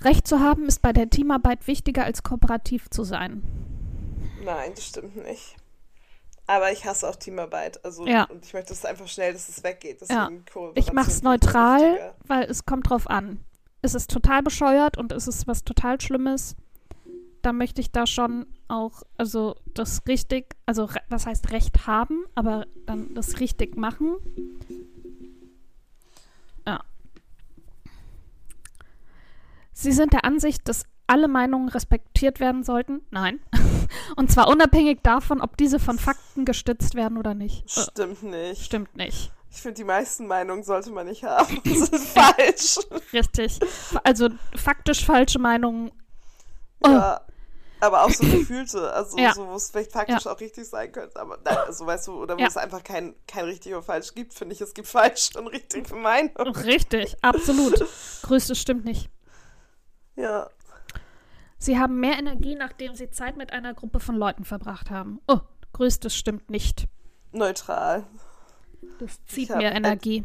Recht 0.02 0.26
zu 0.28 0.38
haben 0.40 0.66
ist 0.66 0.80
bei 0.80 0.92
der 0.92 1.10
Teamarbeit 1.10 1.66
wichtiger 1.66 2.04
als 2.04 2.22
kooperativ 2.22 2.88
zu 2.88 3.02
sein. 3.02 3.42
Nein, 4.44 4.72
das 4.74 4.86
stimmt 4.86 5.16
nicht. 5.16 5.56
Aber 6.46 6.72
ich 6.72 6.84
hasse 6.84 7.08
auch 7.08 7.16
Teamarbeit. 7.16 7.84
Also 7.84 8.06
Ja. 8.06 8.24
und 8.24 8.44
ich 8.44 8.52
möchte 8.52 8.72
es 8.72 8.84
einfach 8.84 9.06
schnell, 9.08 9.32
dass 9.32 9.48
es 9.48 9.62
weggeht. 9.62 10.00
Ja. 10.02 10.28
Deswegen 10.28 10.44
Ich 10.46 10.52
Kooperation 10.52 10.94
mache 10.96 11.10
es 11.10 11.16
ich 11.18 11.22
neutral, 11.22 11.80
wichtiger. 11.92 12.14
weil 12.26 12.44
es 12.50 12.64
kommt 12.64 12.90
drauf 12.90 13.08
an. 13.08 13.44
Ist 13.82 13.94
es 13.94 14.06
total 14.06 14.42
bescheuert 14.42 14.98
und 14.98 15.12
ist 15.12 15.26
es 15.28 15.46
was 15.46 15.62
total 15.64 16.00
Schlimmes, 16.00 16.56
dann 17.42 17.56
möchte 17.56 17.80
ich 17.80 17.90
da 17.92 18.06
schon 18.06 18.46
auch, 18.68 19.02
also 19.16 19.56
das 19.74 20.02
richtig, 20.06 20.56
also 20.66 20.88
was 21.08 21.24
heißt 21.24 21.52
Recht 21.52 21.86
haben, 21.86 22.24
aber 22.34 22.66
dann 22.84 23.14
das 23.14 23.40
richtig 23.40 23.76
machen. 23.76 24.16
Ja. 26.66 26.80
Sie 29.72 29.92
sind 29.92 30.12
der 30.12 30.24
Ansicht, 30.24 30.68
dass 30.68 30.84
alle 31.10 31.28
Meinungen 31.28 31.68
respektiert 31.68 32.40
werden 32.40 32.62
sollten? 32.64 33.02
Nein. 33.10 33.40
Und 34.16 34.30
zwar 34.30 34.48
unabhängig 34.48 35.00
davon, 35.02 35.40
ob 35.40 35.56
diese 35.56 35.78
von 35.78 35.98
Fakten 35.98 36.44
gestützt 36.44 36.94
werden 36.94 37.18
oder 37.18 37.34
nicht. 37.34 37.64
Äh, 37.76 37.82
Stimmt 37.90 38.22
nicht. 38.22 38.64
Stimmt 38.64 38.96
nicht. 38.96 39.32
Ich 39.52 39.60
finde, 39.62 39.74
die 39.74 39.84
meisten 39.84 40.26
Meinungen 40.28 40.62
sollte 40.62 40.90
man 40.92 41.06
nicht 41.06 41.24
haben. 41.24 41.60
Das 41.64 41.88
ist 41.88 42.08
falsch. 42.16 42.78
Richtig. 43.12 43.58
Also 44.04 44.28
faktisch 44.54 45.04
falsche 45.04 45.38
Meinungen. 45.40 45.90
Oh. 46.84 46.88
Ja. 46.88 47.20
Aber 47.82 48.04
auch 48.04 48.10
so 48.10 48.24
gefühlte, 48.26 48.92
also 48.92 49.18
Ja. 49.18 49.32
so, 49.32 49.46
wo 49.48 49.54
es 49.54 49.70
vielleicht 49.70 49.90
faktisch 49.92 50.26
auch 50.26 50.38
richtig 50.38 50.68
sein 50.68 50.92
könnte. 50.92 51.18
Aber 51.18 51.38
nein, 51.44 51.56
also 51.66 51.86
weißt 51.86 52.08
du, 52.08 52.12
oder 52.22 52.36
wo 52.36 52.40
Ja. 52.42 52.46
es 52.46 52.56
einfach 52.58 52.84
kein, 52.84 53.14
kein 53.26 53.46
richtig 53.46 53.72
oder 53.72 53.82
falsch 53.82 54.14
gibt, 54.14 54.34
finde 54.34 54.54
ich, 54.54 54.60
es 54.60 54.74
gibt 54.74 54.86
falsch 54.86 55.30
und 55.34 55.46
richtig 55.48 55.88
für 55.88 55.96
Meinung. 55.96 56.54
Richtig, 56.56 57.16
absolut. 57.22 57.82
Größtes 58.22 58.58
stimmt 58.60 58.84
nicht. 58.84 59.08
Ja. 60.14 60.48
Sie 61.62 61.78
haben 61.78 62.00
mehr 62.00 62.18
Energie, 62.18 62.54
nachdem 62.54 62.94
sie 62.94 63.10
Zeit 63.10 63.36
mit 63.36 63.52
einer 63.52 63.74
Gruppe 63.74 64.00
von 64.00 64.16
Leuten 64.16 64.44
verbracht 64.46 64.90
haben. 64.90 65.20
Oh, 65.28 65.40
größtes 65.74 66.16
stimmt 66.16 66.48
nicht. 66.48 66.88
Neutral. 67.32 68.06
Das 68.98 69.22
zieht 69.26 69.54
mir 69.54 69.70
Energie. 69.70 70.24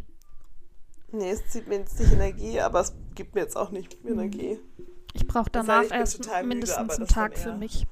Nee, 1.12 1.32
es 1.32 1.46
zieht 1.50 1.68
mir 1.68 1.80
jetzt 1.80 2.00
nicht 2.00 2.14
Energie, 2.14 2.62
aber 2.62 2.80
es 2.80 2.94
gibt 3.16 3.36
mir 3.36 3.42
jetzt 3.42 3.58
auch 3.58 3.72
nicht 3.72 3.98
Energie. 4.06 4.60
Ich 5.14 5.28
brauche 5.28 5.50
Es 5.54 5.54
sei 5.54 5.60
denn, 5.60 5.68
danach 5.68 5.84
ich 5.84 5.92
erst 5.92 6.20
müde, 6.20 6.44
mindestens 6.48 6.90
einen 6.92 7.00
das 7.06 7.10
Tag 7.10 7.38
für 7.38 7.54
mich. 7.54 7.86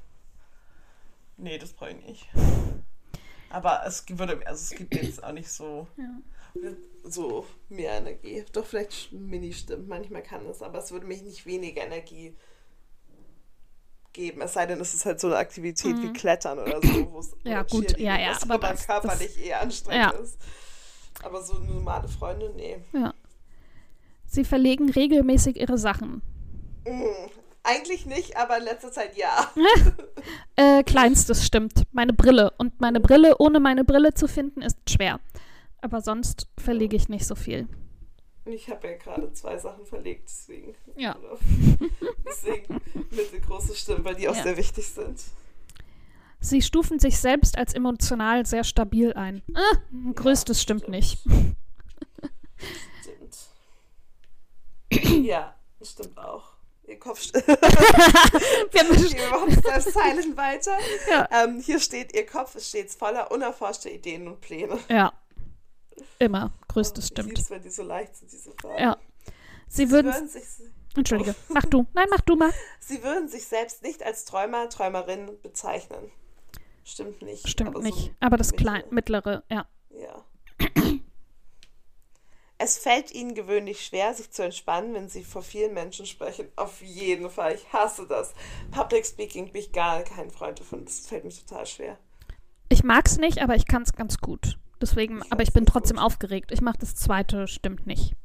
Nee, 1.36 1.58
das 1.58 1.74
brauche 1.74 1.92
ich 1.92 2.06
nicht. 2.06 2.30
Aber 3.50 3.82
es 3.86 4.06
würde, 4.08 4.40
also 4.48 4.62
es 4.62 4.70
gibt 4.72 4.96
jetzt 4.96 5.22
auch 5.22 5.34
nicht 5.34 5.52
so, 5.52 5.88
so 7.04 7.46
mehr 7.68 7.98
Energie. 7.98 8.46
Doch 8.54 8.66
vielleicht 8.66 9.12
Mini 9.12 9.52
stimmt, 9.52 9.90
manchmal 9.90 10.24
kann 10.24 10.46
es, 10.46 10.62
aber 10.62 10.80
es 10.80 10.94
würde 10.94 11.08
mich 11.08 11.24
nicht 11.24 11.46
weniger 11.46 11.84
Energie 11.84 12.38
geben. 14.14 14.42
Es 14.42 14.54
sei 14.54 14.66
denn, 14.66 14.80
es 14.80 14.94
ist 14.94 15.06
halt 15.06 15.20
so 15.20 15.28
eine 15.28 15.38
Aktivität 15.38 15.96
wie 16.02 16.14
Klettern 16.14 16.60
oder 16.60 16.80
so, 16.82 17.12
wo 17.12 17.20
es 17.20 17.32
Mhm. 17.32 17.52
Ja, 17.52 17.60
oder 17.62 17.70
gut, 17.70 18.00
ja, 18.00 18.18
ja, 18.20 18.32
ist, 18.32 18.44
aber 18.50 18.58
das- 18.60 18.86
körperlich 18.86 19.44
eher 19.46 19.62
anstrengend 19.62 20.14
Ja. 20.14 20.20
ist. 20.20 20.38
Aber 21.24 21.42
so 21.44 21.56
normale 21.60 22.08
Freunde, 22.08 22.52
nee. 22.56 22.78
Ja. 22.94 23.14
Sie 24.26 24.44
verlegen 24.44 24.90
regelmäßig 24.90 25.58
ihre 25.60 25.78
Sachen. 25.78 26.22
Mm, 26.88 27.30
eigentlich 27.64 28.06
nicht, 28.06 28.36
aber 28.38 28.58
in 28.58 28.64
letzter 28.64 28.92
Zeit 28.92 29.16
ja. 29.18 29.52
Äh, 30.56 30.84
kleinstes 30.84 31.46
stimmt. 31.46 31.84
Meine 31.92 32.14
Brille. 32.14 32.52
Und 32.58 32.80
meine 32.82 33.00
Brille, 33.00 33.38
ohne 33.40 33.60
meine 33.60 33.84
Brille 33.84 34.14
zu 34.14 34.28
finden, 34.28 34.62
ist 34.62 34.78
schwer. 34.90 35.20
Aber 35.82 36.02
sonst 36.02 36.48
verlege 36.58 36.96
ich 36.96 37.10
nicht 37.10 37.26
so 37.26 37.36
viel. 37.36 37.68
Ich 38.46 38.70
habe 38.70 38.88
ja 38.90 38.98
gerade 38.98 39.32
zwei 39.34 39.58
Sachen 39.58 39.86
verlegt, 39.86 40.24
deswegen. 40.28 40.76
Ja. 40.96 41.16
deswegen 42.28 42.82
mittelgroße 43.12 43.76
Stimmen, 43.76 44.04
weil 44.04 44.16
die 44.16 44.28
auch 44.28 44.36
Ja. 44.36 44.44
sehr 44.44 44.58
wichtig 44.58 44.86
sind. 44.88 45.22
Sie 46.40 46.62
stufen 46.62 47.00
sich 47.00 47.18
selbst 47.20 47.58
als 47.58 47.74
emotional 47.74 48.46
sehr 48.46 48.66
stabil 48.66 49.14
ein. 49.14 49.42
Ah, 49.54 49.78
größtes 50.14 50.62
stimmt 50.62 50.82
stimmt. 50.82 50.92
nicht. 50.96 51.20
Stimmt. 53.02 53.38
ja, 55.26 55.56
das 55.80 55.92
stimmt 55.92 56.18
auch. 56.18 56.52
Ihr 56.86 57.00
Kopf. 57.00 57.22
Wir 57.34 59.30
machen 59.32 59.52
selbst 59.64 59.94
silent 59.94 60.36
weiter. 60.36 60.78
Ja. 61.10 61.30
Ähm, 61.32 61.62
hier 61.62 61.80
steht, 61.80 62.14
ihr 62.14 62.26
Kopf 62.26 62.56
ist 62.56 62.68
stets 62.70 62.96
voller 62.96 63.32
unerforschter 63.32 63.90
Ideen 63.90 64.28
und 64.28 64.42
Pläne. 64.42 64.78
ja. 64.90 65.14
Immer. 66.20 66.52
Größtes 66.74 67.08
stimmt. 67.08 67.30
lieb's, 67.30 67.50
wenn 67.50 67.62
die 67.62 67.70
so 67.70 67.84
leicht 67.84 68.16
sind, 68.16 68.32
diese 68.32 68.52
Fragen. 68.52 68.82
Ja. 68.82 68.98
Sie 69.68 69.86
Sie 69.86 69.92
würden. 69.92 70.12
würden, 70.14 70.28
sich, 70.28 70.44
Entschuldige. 70.96 71.36
Mach 71.50 71.64
du. 71.66 71.86
Nein, 71.94 72.08
mach 72.10 72.22
du 72.22 72.36
mal. 72.36 72.52
sie 72.80 73.04
würden 73.04 73.28
sich 73.28 73.48
selbst 73.48 73.82
nicht 73.84 74.04
als 74.04 74.26
Träumer, 74.26 74.70
Träumerin 74.70 75.40
bezeichnen. 75.42 76.12
Stimmt 76.84 77.22
nicht. 77.22 77.48
Stimmt 77.48 77.70
aber 77.70 77.82
so 77.82 77.86
nicht. 77.88 78.12
Aber 78.20 78.38
das 78.38 78.54
klein, 78.54 78.84
mittlere, 78.92 79.44
ja. 79.50 79.68
Ja. 79.90 80.26
Es 82.58 82.78
fällt 82.78 83.12
ihnen 83.12 83.34
gewöhnlich 83.36 83.86
schwer, 83.86 84.14
sich 84.14 84.32
zu 84.32 84.44
entspannen, 84.44 84.94
wenn 84.94 85.10
sie 85.10 85.24
vor 85.24 85.42
vielen 85.42 85.74
Menschen 85.74 86.06
sprechen. 86.06 86.48
Auf 86.56 86.82
jeden 86.82 87.30
Fall. 87.30 87.56
Ich 87.56 87.74
hasse 87.74 88.08
das. 88.08 88.34
Public 88.72 89.06
Speaking 89.06 89.52
bin 89.52 89.62
ich 89.62 89.72
gar 89.74 90.04
kein 90.04 90.30
Freund 90.32 90.60
davon. 90.60 90.86
Das 90.86 91.00
fällt 91.02 91.26
mir 91.26 91.32
total 91.32 91.66
schwer. 91.66 91.98
Ich 92.70 92.84
mag's 92.84 93.18
nicht, 93.18 93.40
aber 93.42 93.56
ich 93.56 93.66
kann's 93.66 93.94
ganz 93.94 94.18
gut. 94.20 94.58
Deswegen, 94.84 95.22
aber 95.32 95.44
ich 95.44 95.54
bin 95.54 95.66
trotzdem 95.66 95.98
aufgeregt. 95.98 96.52
Ich 96.52 96.60
mach 96.60 96.76
das 96.76 96.94
zweite, 96.94 97.48
stimmt 97.48 97.88
nicht. 97.88 98.16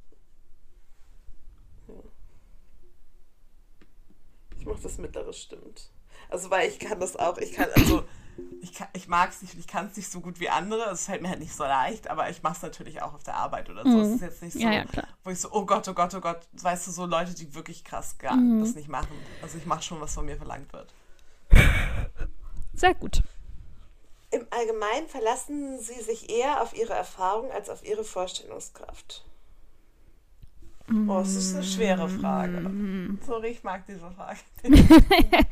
Ich 4.59 4.67
mache 4.67 4.83
das 4.83 4.99
mittlere 4.99 5.33
stimmt. 5.33 5.91
Also, 6.29 6.51
weil 6.51 6.69
ich 6.69 6.81
kann 6.81 6.99
das 6.99 7.15
auch. 7.15 7.39
Ich 7.39 7.53
kann, 7.53 7.69
also, 7.77 8.03
ich, 8.61 8.73
kann, 8.75 8.89
ich 8.93 9.07
mag 9.07 9.31
es 9.31 9.41
nicht 9.41 9.55
und 9.55 9.61
ich 9.61 9.69
kann 9.69 9.87
es 9.87 9.97
nicht 9.97 10.11
so 10.11 10.21
gut 10.21 10.41
wie 10.41 10.49
andere. 10.49 10.91
Es 10.91 11.05
fällt 11.07 11.23
mir 11.23 11.29
halt 11.29 11.39
nicht 11.39 11.55
so 11.55 11.63
leicht, 11.63 12.11
aber 12.11 12.29
ich 12.29 12.43
mache 12.43 12.57
es 12.57 12.63
natürlich 12.63 13.03
auch 13.03 13.15
auf 13.15 13.23
der 13.23 13.37
Arbeit 13.37 13.71
oder 13.71 13.85
so. 13.85 13.91
Mhm. 13.91 14.01
Es 14.01 14.09
ist 14.17 14.21
jetzt 14.23 14.43
nicht 14.43 14.53
so, 14.55 14.59
Ja, 14.59 14.73
ja, 14.73 14.85
wo 15.23 15.31
ich 15.31 15.41
so, 15.41 15.53
oh 15.53 15.65
Gott, 15.65 15.87
oh 15.87 15.95
Gott, 15.95 16.13
oh 16.17 16.21
Gott. 16.21 16.41
Weißt 16.55 16.89
du, 16.89 16.91
so 16.91 17.07
Leute, 17.07 17.35
die 17.35 17.55
wirklich 17.55 17.85
krass 17.85 18.19
gar, 18.19 18.35
Mhm. 18.35 18.59
das 18.59 18.75
nicht 18.75 18.89
machen. 18.89 19.15
Also, 19.43 19.59
ich 19.59 19.65
mache 19.67 19.83
schon, 19.83 20.01
was 20.01 20.13
von 20.13 20.25
mir 20.27 20.37
verlangt 20.37 20.73
wird. 20.73 20.93
Sehr 22.75 22.95
gut. 22.95 23.23
Im 24.31 24.47
Allgemeinen 24.51 25.09
verlassen 25.09 25.79
sie 25.81 26.01
sich 26.01 26.31
eher 26.31 26.63
auf 26.63 26.77
ihre 26.77 26.93
Erfahrung 26.93 27.51
als 27.51 27.71
auf 27.71 27.85
ihre 27.85 28.05
Vorstellungskraft. 28.05 29.25
Oh, 31.07 31.21
es 31.21 31.35
ist 31.35 31.55
eine 31.55 31.65
schwere 31.65 32.09
Frage. 32.09 32.71
Sorry, 33.27 33.49
ich 33.49 33.63
mag 33.63 33.87
diese 33.87 34.11
Frage. 34.11 34.39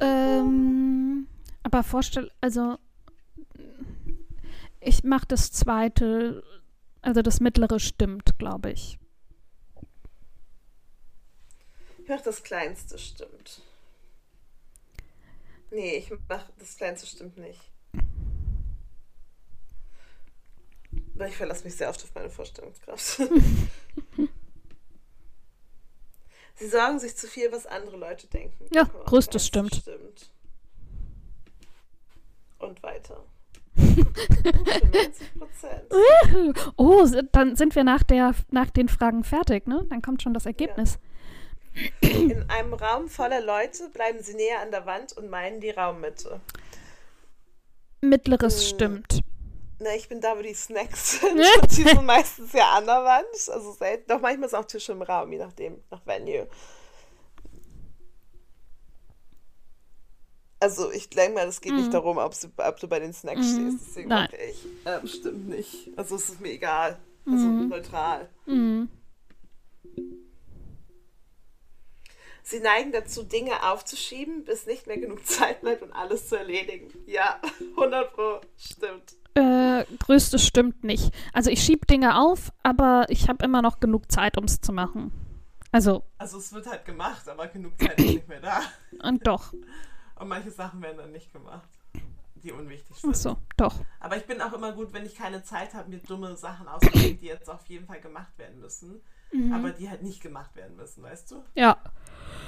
Ähm, 0.00 1.26
aber 1.62 1.82
vorstell, 1.82 2.30
also 2.40 2.78
ich 4.80 5.02
mach 5.04 5.24
das 5.24 5.52
zweite, 5.52 6.42
also 7.02 7.22
das 7.22 7.40
mittlere 7.40 7.80
stimmt, 7.80 8.38
glaube 8.38 8.70
ich. 8.70 8.98
Ich 11.98 12.08
mach 12.08 12.20
das 12.20 12.42
Kleinste, 12.42 12.98
stimmt. 12.98 13.62
Nee, 15.70 15.96
ich 15.96 16.10
mach 16.28 16.44
das 16.58 16.76
Kleinste, 16.76 17.06
stimmt 17.06 17.36
nicht. 17.38 17.60
Weil 21.14 21.28
ich 21.30 21.36
verlasse 21.36 21.64
mich 21.64 21.76
sehr 21.76 21.88
oft 21.90 22.02
auf 22.02 22.14
meine 22.14 22.30
Vorstellungskraft. 22.30 23.04
Sie 26.54 26.68
sorgen 26.68 26.98
sich 26.98 27.16
zu 27.16 27.26
viel, 27.28 27.52
was 27.52 27.66
andere 27.66 27.96
Leute 27.96 28.26
denken. 28.26 28.66
Ja, 28.72 28.84
Komm, 28.84 29.04
größtes 29.04 29.46
stimmt. 29.46 29.74
stimmt. 29.76 30.30
Und 32.58 32.82
weiter. 32.82 33.22
95 33.76 35.38
Prozent. 35.38 35.84
Oh, 36.76 37.06
dann 37.32 37.54
sind 37.54 37.76
wir 37.76 37.84
nach, 37.84 38.02
der, 38.02 38.34
nach 38.50 38.70
den 38.70 38.88
Fragen 38.88 39.22
fertig, 39.22 39.68
ne? 39.68 39.86
Dann 39.88 40.02
kommt 40.02 40.22
schon 40.22 40.34
das 40.34 40.46
Ergebnis. 40.46 40.98
In 42.00 42.48
einem 42.50 42.74
Raum 42.74 43.08
voller 43.08 43.40
Leute 43.40 43.88
bleiben 43.90 44.22
sie 44.22 44.34
näher 44.34 44.60
an 44.60 44.70
der 44.70 44.86
Wand 44.86 45.16
und 45.16 45.28
meinen 45.30 45.60
die 45.60 45.70
Raummitte. 45.70 46.40
Mittleres 48.00 48.62
Hm. 48.62 48.68
stimmt. 48.76 49.20
Na, 49.80 49.94
ich 49.94 50.08
bin 50.08 50.20
da, 50.20 50.36
wo 50.36 50.42
die 50.42 50.54
Snacks 50.54 51.20
sind. 51.20 51.38
Die 51.70 51.82
sind 51.82 52.04
meistens 52.04 52.52
ja 52.52 52.72
an 52.72 52.86
der 52.86 53.04
Wand. 53.04 53.26
Also 53.52 53.72
selten. 53.72 54.08
Doch 54.08 54.20
manchmal 54.20 54.48
sind 54.48 54.58
auch 54.58 54.64
Tische 54.64 54.92
im 54.92 55.02
Raum, 55.02 55.30
je 55.32 55.38
nachdem, 55.38 55.80
nach 55.90 56.04
Venue. 56.06 56.48
Also 60.60 60.90
ich 60.90 61.08
denke 61.10 61.34
mal, 61.34 61.46
es 61.46 61.60
geht 61.60 61.74
nicht 61.74 61.94
darum, 61.94 62.18
ob, 62.18 62.34
sie, 62.34 62.48
ob 62.56 62.80
du 62.80 62.88
bei 62.88 62.98
den 62.98 63.12
Snacks 63.12 63.46
Mhm. 63.52 63.70
stehst. 63.70 63.86
Deswegen 63.88 64.08
Nein. 64.08 64.28
ich. 64.50 64.66
Ähm, 64.84 65.06
stimmt 65.06 65.48
nicht. 65.48 65.90
Also 65.96 66.16
es 66.16 66.28
ist 66.30 66.40
mir 66.40 66.50
egal. 66.50 66.98
Also 67.26 67.44
neutral. 67.46 68.28
Mhm. 68.46 68.88
Sie 72.48 72.60
neigen 72.60 72.92
dazu, 72.92 73.24
Dinge 73.24 73.62
aufzuschieben, 73.70 74.44
bis 74.44 74.64
nicht 74.64 74.86
mehr 74.86 74.96
genug 74.96 75.26
Zeit 75.26 75.60
bleibt, 75.60 75.82
um 75.82 75.92
alles 75.92 76.28
zu 76.30 76.36
erledigen. 76.38 76.88
Ja, 77.06 77.38
100 77.76 78.12
Pro. 78.14 78.40
Stimmt. 78.56 79.16
Äh, 79.34 79.84
größtes 79.98 80.46
stimmt 80.46 80.82
nicht. 80.82 81.12
Also 81.34 81.50
ich 81.50 81.62
schieb 81.62 81.86
Dinge 81.86 82.18
auf, 82.18 82.50
aber 82.62 83.04
ich 83.10 83.28
habe 83.28 83.44
immer 83.44 83.60
noch 83.60 83.80
genug 83.80 84.10
Zeit, 84.10 84.38
um 84.38 84.44
es 84.44 84.62
zu 84.62 84.72
machen. 84.72 85.12
Also, 85.72 86.04
Also 86.16 86.38
es 86.38 86.50
wird 86.54 86.66
halt 86.66 86.86
gemacht, 86.86 87.28
aber 87.28 87.48
genug 87.48 87.78
Zeit 87.78 87.98
ist 87.98 88.06
nicht 88.06 88.28
mehr 88.28 88.40
da. 88.40 88.62
und 89.06 89.26
doch. 89.26 89.52
Und 90.18 90.28
manche 90.28 90.50
Sachen 90.50 90.80
werden 90.80 90.96
dann 90.96 91.12
nicht 91.12 91.30
gemacht. 91.30 91.68
die 92.36 92.50
unwichtig 92.52 92.96
sind. 92.96 93.10
Ach 93.10 93.14
so, 93.14 93.36
doch. 93.58 93.74
Aber 94.00 94.16
ich 94.16 94.24
bin 94.24 94.40
auch 94.40 94.54
immer 94.54 94.72
gut, 94.72 94.94
wenn 94.94 95.04
ich 95.04 95.14
keine 95.14 95.42
Zeit 95.42 95.74
habe, 95.74 95.90
mir 95.90 95.98
dumme 95.98 96.34
Sachen 96.36 96.66
auszudenken, 96.66 97.18
die 97.20 97.26
jetzt 97.26 97.50
auf 97.50 97.66
jeden 97.66 97.86
Fall 97.86 98.00
gemacht 98.00 98.32
werden 98.38 98.58
müssen. 98.60 99.02
Mhm. 99.32 99.52
Aber 99.52 99.70
die 99.70 99.88
halt 99.90 100.02
nicht 100.02 100.22
gemacht 100.22 100.54
werden 100.56 100.76
müssen, 100.76 101.02
weißt 101.02 101.30
du? 101.32 101.42
Ja. 101.54 101.76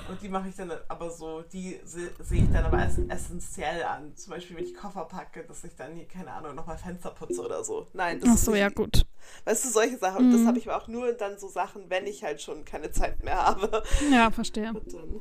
Und 0.08 0.20
die 0.22 0.28
mache 0.28 0.48
ich 0.48 0.56
dann 0.56 0.72
aber 0.88 1.10
so, 1.10 1.42
die 1.42 1.78
se- 1.84 2.10
sehe 2.20 2.42
ich 2.42 2.50
dann 2.50 2.64
aber 2.64 2.78
als 2.78 2.98
essentiell 2.98 3.82
an. 3.84 4.16
Zum 4.16 4.30
Beispiel, 4.32 4.56
wenn 4.56 4.64
ich 4.64 4.74
Koffer 4.74 5.04
packe, 5.04 5.44
dass 5.44 5.62
ich 5.62 5.76
dann, 5.76 5.94
hier, 5.94 6.06
keine 6.06 6.32
Ahnung, 6.32 6.54
nochmal 6.54 6.78
Fenster 6.78 7.10
putze 7.10 7.42
oder 7.42 7.62
so. 7.62 7.86
Nein, 7.92 8.18
das 8.18 8.28
Ach 8.30 8.34
ist 8.34 8.44
so, 8.46 8.50
nicht, 8.52 8.60
ja, 8.60 8.68
gut. 8.70 9.04
Weißt 9.44 9.64
du, 9.64 9.68
solche 9.68 9.98
Sachen. 9.98 10.24
Und 10.26 10.32
das 10.32 10.40
Mhm. 10.40 10.46
habe 10.48 10.58
ich 10.58 10.68
aber 10.68 10.82
auch 10.82 10.88
nur 10.88 11.12
dann 11.12 11.38
so 11.38 11.48
Sachen, 11.48 11.88
wenn 11.90 12.06
ich 12.06 12.24
halt 12.24 12.40
schon 12.42 12.64
keine 12.64 12.90
Zeit 12.90 13.22
mehr 13.22 13.36
habe. 13.36 13.82
Ja, 14.10 14.30
verstehe. 14.30 14.70
Und 14.72 14.92
dann. 14.92 15.20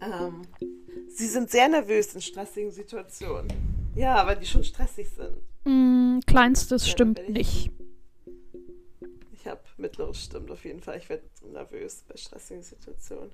Ähm, 0.00 0.42
sie 1.08 1.26
sind 1.26 1.50
sehr 1.50 1.68
nervös 1.68 2.14
in 2.14 2.20
stressigen 2.22 2.70
Situationen. 2.70 3.48
Ja, 3.94 4.26
weil 4.26 4.36
die 4.38 4.46
schon 4.46 4.64
stressig 4.64 5.08
sind. 5.10 5.36
Mm, 5.64 6.20
kleinstes 6.26 6.86
Ja, 6.86 6.92
stimmt 6.92 7.28
nicht. 7.28 7.70
Ich 9.42 9.48
habe 9.48 9.60
mittleres 9.76 10.22
stimmt 10.22 10.52
auf 10.52 10.64
jeden 10.64 10.80
Fall. 10.80 10.98
Ich 10.98 11.08
werde 11.08 11.24
nervös 11.52 12.04
bei 12.08 12.16
stressigen 12.16 12.62
Situationen. 12.62 13.32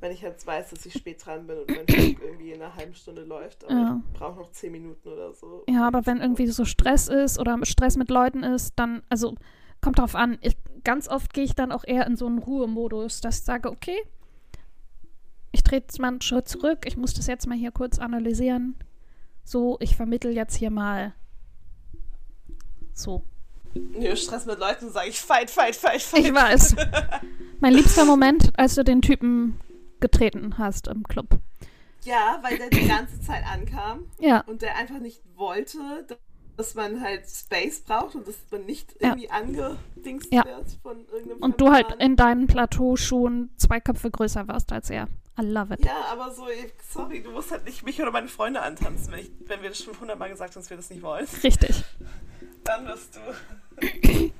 Wenn 0.00 0.10
ich 0.10 0.24
halt 0.24 0.44
weiß, 0.46 0.70
dass 0.70 0.86
ich 0.86 0.94
spät 0.94 1.24
dran 1.24 1.46
bin 1.46 1.58
und 1.58 1.68
mein 1.68 1.86
Flug 1.86 2.22
irgendwie 2.22 2.52
in 2.52 2.62
einer 2.62 2.74
halben 2.74 2.94
Stunde 2.94 3.24
läuft, 3.24 3.64
aber 3.64 3.72
Ja. 3.74 4.00
ich 4.06 4.18
brauche 4.18 4.38
noch 4.38 4.50
zehn 4.52 4.72
Minuten 4.72 5.06
oder 5.06 5.34
so. 5.34 5.64
Ja, 5.68 5.86
aber 5.86 6.06
wenn 6.06 6.16
irgendwie 6.16 6.46
so 6.46 6.64
Stress 6.64 7.08
ist 7.08 7.38
oder 7.38 7.58
Stress 7.66 7.98
mit 7.98 8.08
Leuten 8.08 8.42
ist, 8.42 8.72
dann, 8.76 9.02
also 9.10 9.34
kommt 9.82 9.98
drauf 9.98 10.14
an. 10.14 10.38
Ich, 10.40 10.56
ganz 10.82 11.08
oft 11.08 11.34
gehe 11.34 11.44
ich 11.44 11.54
dann 11.54 11.72
auch 11.72 11.84
eher 11.84 12.06
in 12.06 12.16
so 12.16 12.24
einen 12.26 12.38
Ruhemodus, 12.38 13.20
dass 13.20 13.40
ich 13.40 13.44
sage, 13.44 13.68
okay, 13.70 13.98
ich 15.52 15.62
trete 15.62 15.84
jetzt 15.88 15.98
mal 16.00 16.08
einen 16.08 16.22
Schritt 16.22 16.48
zurück, 16.48 16.86
ich 16.86 16.96
muss 16.96 17.12
das 17.12 17.26
jetzt 17.26 17.46
mal 17.46 17.58
hier 17.58 17.70
kurz 17.70 17.98
analysieren. 17.98 18.76
So, 19.44 19.76
ich 19.80 19.94
vermittel 19.94 20.34
jetzt 20.34 20.54
hier 20.56 20.70
mal. 20.70 21.12
So. 22.94 23.24
Nö, 23.74 24.16
Stress 24.16 24.46
mit 24.46 24.58
Leuten 24.58 24.90
sage 24.90 25.08
ich 25.10 25.20
fight, 25.20 25.50
fight, 25.50 25.76
fight, 25.76 26.02
fight. 26.02 26.24
Ich 26.24 26.34
weiß. 26.34 26.76
Mein 27.60 27.72
liebster 27.74 28.04
Moment, 28.04 28.50
als 28.56 28.74
du 28.74 28.82
den 28.84 29.02
Typen 29.02 29.60
getreten 30.00 30.58
hast 30.58 30.88
im 30.88 31.02
Club. 31.04 31.38
Ja, 32.04 32.38
weil 32.42 32.56
der 32.56 32.70
die 32.70 32.88
ganze 32.88 33.20
Zeit 33.20 33.44
ankam 33.44 34.06
Ja, 34.18 34.40
und 34.46 34.62
der 34.62 34.76
einfach 34.76 34.98
nicht 34.98 35.20
wollte, 35.36 35.78
dass 36.56 36.74
man 36.74 37.02
halt 37.02 37.28
Space 37.28 37.80
braucht 37.80 38.14
und 38.14 38.26
dass 38.26 38.36
man 38.50 38.64
nicht 38.64 38.94
Ja. 39.00 39.08
irgendwie 39.10 39.30
angedingst 39.30 40.32
Ja. 40.32 40.44
wird 40.46 40.66
von 40.82 41.04
irgendeinem 41.12 41.42
und 41.42 41.60
du 41.60 41.70
halt 41.70 41.86
in 41.98 42.16
deinen 42.16 42.46
Plateauschuhen 42.46 43.50
zwei 43.56 43.80
Köpfe 43.80 44.10
größer 44.10 44.48
warst 44.48 44.72
als 44.72 44.88
er. 44.90 45.08
I 45.38 45.42
love 45.44 45.74
it. 45.74 45.84
Ja, 45.84 46.06
aber 46.10 46.32
so, 46.32 46.46
sorry, 46.90 47.22
du 47.22 47.30
musst 47.30 47.50
halt 47.50 47.64
nicht 47.66 47.84
mich 47.84 48.00
oder 48.00 48.10
meine 48.10 48.28
Freunde 48.28 48.60
antanzen. 48.62 49.12
Wenn, 49.12 49.20
ich, 49.20 49.30
wenn 49.46 49.62
wir 49.62 49.68
das 49.68 49.82
schon 49.82 49.98
hundertmal 50.00 50.28
gesagt 50.30 50.54
haben, 50.54 50.60
dass 50.62 50.70
wir 50.70 50.76
das 50.78 50.90
nicht 50.90 51.02
wollen, 51.02 51.26
Richtig. 51.42 51.84
Dann 52.64 52.86
wirst 52.86 53.16
du. 53.16 53.20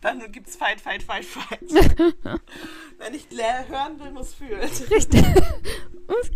dann 0.00 0.32
gibt's 0.32 0.56
Fight, 0.56 0.80
Fight, 0.80 1.02
Fight, 1.02 1.24
Fight. 1.24 1.60
wenn 2.98 3.14
ich 3.14 3.26
hören 3.68 3.98
will, 4.00 4.10
muss 4.12 4.34
fühlen. 4.34 4.60
Richtig. 4.60 5.24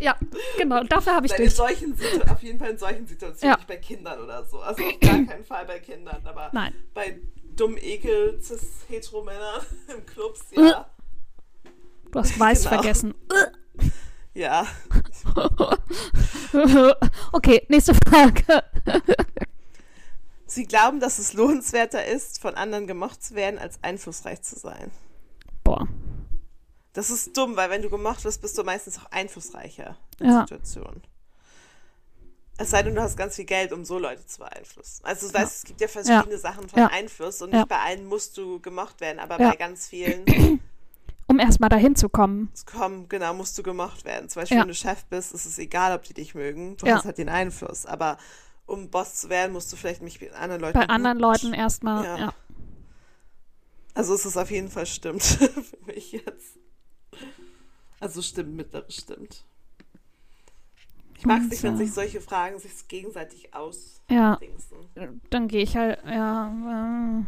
ja, 0.00 0.16
genau. 0.58 0.82
Dafür 0.84 1.14
habe 1.14 1.26
ich 1.26 1.32
Nein, 1.32 1.40
in 1.42 1.46
dich. 1.46 1.54
solchen 1.54 1.96
Situ 1.96 2.20
auf 2.30 2.42
jeden 2.42 2.58
Fall 2.58 2.70
in 2.70 2.78
solchen 2.78 3.06
Situationen, 3.06 3.52
Ja. 3.52 3.56
nicht 3.56 3.68
bei 3.68 3.76
Kindern 3.76 4.20
oder 4.20 4.44
so. 4.44 4.58
Also 4.60 4.82
auf 4.82 5.00
gar 5.00 5.24
keinen 5.24 5.44
Fall 5.44 5.64
bei 5.66 5.78
Kindern, 5.80 6.20
aber 6.24 6.50
Nein. 6.52 6.74
bei 6.94 7.18
dumm 7.56 7.76
Ekel 7.76 8.40
cis 8.40 8.84
hetero 8.88 9.22
Männern 9.22 9.60
im 9.94 10.04
Clubs, 10.06 10.40
ja. 10.52 10.86
Du 12.10 12.18
hast 12.18 12.38
weiß 12.38 12.64
Genau. 12.64 12.74
vergessen. 12.74 13.14
Ja. 14.34 14.66
okay, 17.32 17.66
nächste 17.68 17.92
Frage. 17.94 18.64
Sie 20.54 20.66
glauben, 20.66 21.00
dass 21.00 21.18
es 21.18 21.32
lohnenswerter 21.32 22.04
ist, 22.04 22.38
von 22.40 22.54
anderen 22.56 22.86
gemocht 22.86 23.24
zu 23.24 23.34
werden, 23.34 23.58
als 23.58 23.78
einflussreich 23.82 24.42
zu 24.42 24.58
sein. 24.58 24.90
Boah. 25.64 25.88
Das 26.92 27.08
ist 27.08 27.34
dumm, 27.36 27.56
weil 27.56 27.70
wenn 27.70 27.80
du 27.80 27.88
gemocht 27.88 28.22
wirst, 28.24 28.42
bist 28.42 28.58
du 28.58 28.62
meistens 28.62 28.98
auch 28.98 29.06
einflussreicher 29.10 29.96
in 30.20 30.26
Ja. 30.28 30.40
Situationen. 30.42 31.02
Es 32.58 32.68
sei 32.68 32.82
denn, 32.82 32.94
du 32.94 33.00
hast 33.00 33.16
ganz 33.16 33.36
viel 33.36 33.46
Geld, 33.46 33.72
um 33.72 33.86
so 33.86 33.98
Leute 33.98 34.26
zu 34.26 34.40
beeinflussen. 34.40 35.02
Also 35.06 35.26
du 35.26 35.32
weißt, 35.34 35.56
es 35.56 35.64
gibt 35.64 35.80
ja 35.80 35.88
verschiedene 35.88 36.36
Sachen 36.36 36.68
von 36.68 36.80
Ja. 36.80 36.88
Einfluss 36.88 37.40
und 37.40 37.50
Ja. 37.50 37.60
nicht 37.60 37.68
bei 37.68 37.78
allen 37.78 38.04
musst 38.06 38.36
du 38.36 38.60
gemocht 38.60 39.00
werden, 39.00 39.20
aber 39.20 39.40
Ja. 39.40 39.50
bei 39.50 39.56
ganz 39.56 39.86
vielen 39.88 40.26
Um 41.28 41.38
erstmal 41.38 41.70
dahin 41.70 41.96
zu 41.96 42.10
kommen. 42.10 42.52
komm, 42.66 43.08
genau, 43.08 43.32
musst 43.32 43.56
du 43.56 43.62
gemocht 43.62 44.04
werden. 44.04 44.28
Zum 44.28 44.42
Beispiel, 44.42 44.58
Ja. 44.58 44.62
wenn 44.64 44.68
du 44.68 44.74
Chef 44.74 45.02
bist, 45.06 45.32
ist 45.32 45.46
es 45.46 45.58
egal, 45.58 45.96
ob 45.96 46.02
die 46.02 46.12
dich 46.12 46.34
mögen. 46.34 46.76
Du 46.76 46.84
Ja. 46.86 46.96
hast 46.96 47.06
halt 47.06 47.16
den 47.16 47.30
Einfluss. 47.30 47.86
Aber 47.86 48.18
um 48.72 48.88
Boss 48.88 49.16
zu 49.16 49.28
werden, 49.28 49.52
musst 49.52 49.70
du 49.72 49.76
vielleicht 49.76 50.02
mich 50.02 50.20
mit 50.20 50.32
anderen 50.32 50.62
Leuten. 50.62 50.78
Bei 50.78 50.88
anderen 50.88 51.18
Leuten 51.18 51.52
erstmal. 51.52 52.04
Ja. 52.04 52.18
Ja. 52.18 52.34
Also 53.94 54.14
es 54.14 54.24
ist 54.24 54.38
auf 54.38 54.50
jeden 54.50 54.68
Fall 54.68 54.86
stimmt 54.86 55.22
für 55.22 55.84
mich 55.86 56.12
jetzt. 56.12 56.58
Also 58.00 58.22
stimmt, 58.22 58.56
mittleres 58.56 58.94
stimmt. 58.96 59.44
Ich 61.18 61.26
mag 61.26 61.42
es 61.42 61.50
nicht, 61.50 61.62
wenn 61.62 61.74
äh, 61.74 61.78
sich 61.78 61.92
solche 61.92 62.20
Fragen 62.20 62.58
sich 62.58 62.88
gegenseitig 62.88 63.54
ausdingsen. 63.54 64.00
Ja, 64.08 64.38
dann 65.30 65.46
gehe 65.46 65.62
ich 65.62 65.76
halt, 65.76 66.02
ja. 66.06 67.20
Äh, 67.20 67.24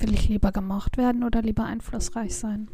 will 0.00 0.14
ich 0.14 0.28
lieber 0.28 0.52
gemocht 0.52 0.96
werden 0.96 1.24
oder 1.24 1.42
lieber 1.42 1.64
einflussreich 1.64 2.34
sein? 2.34 2.68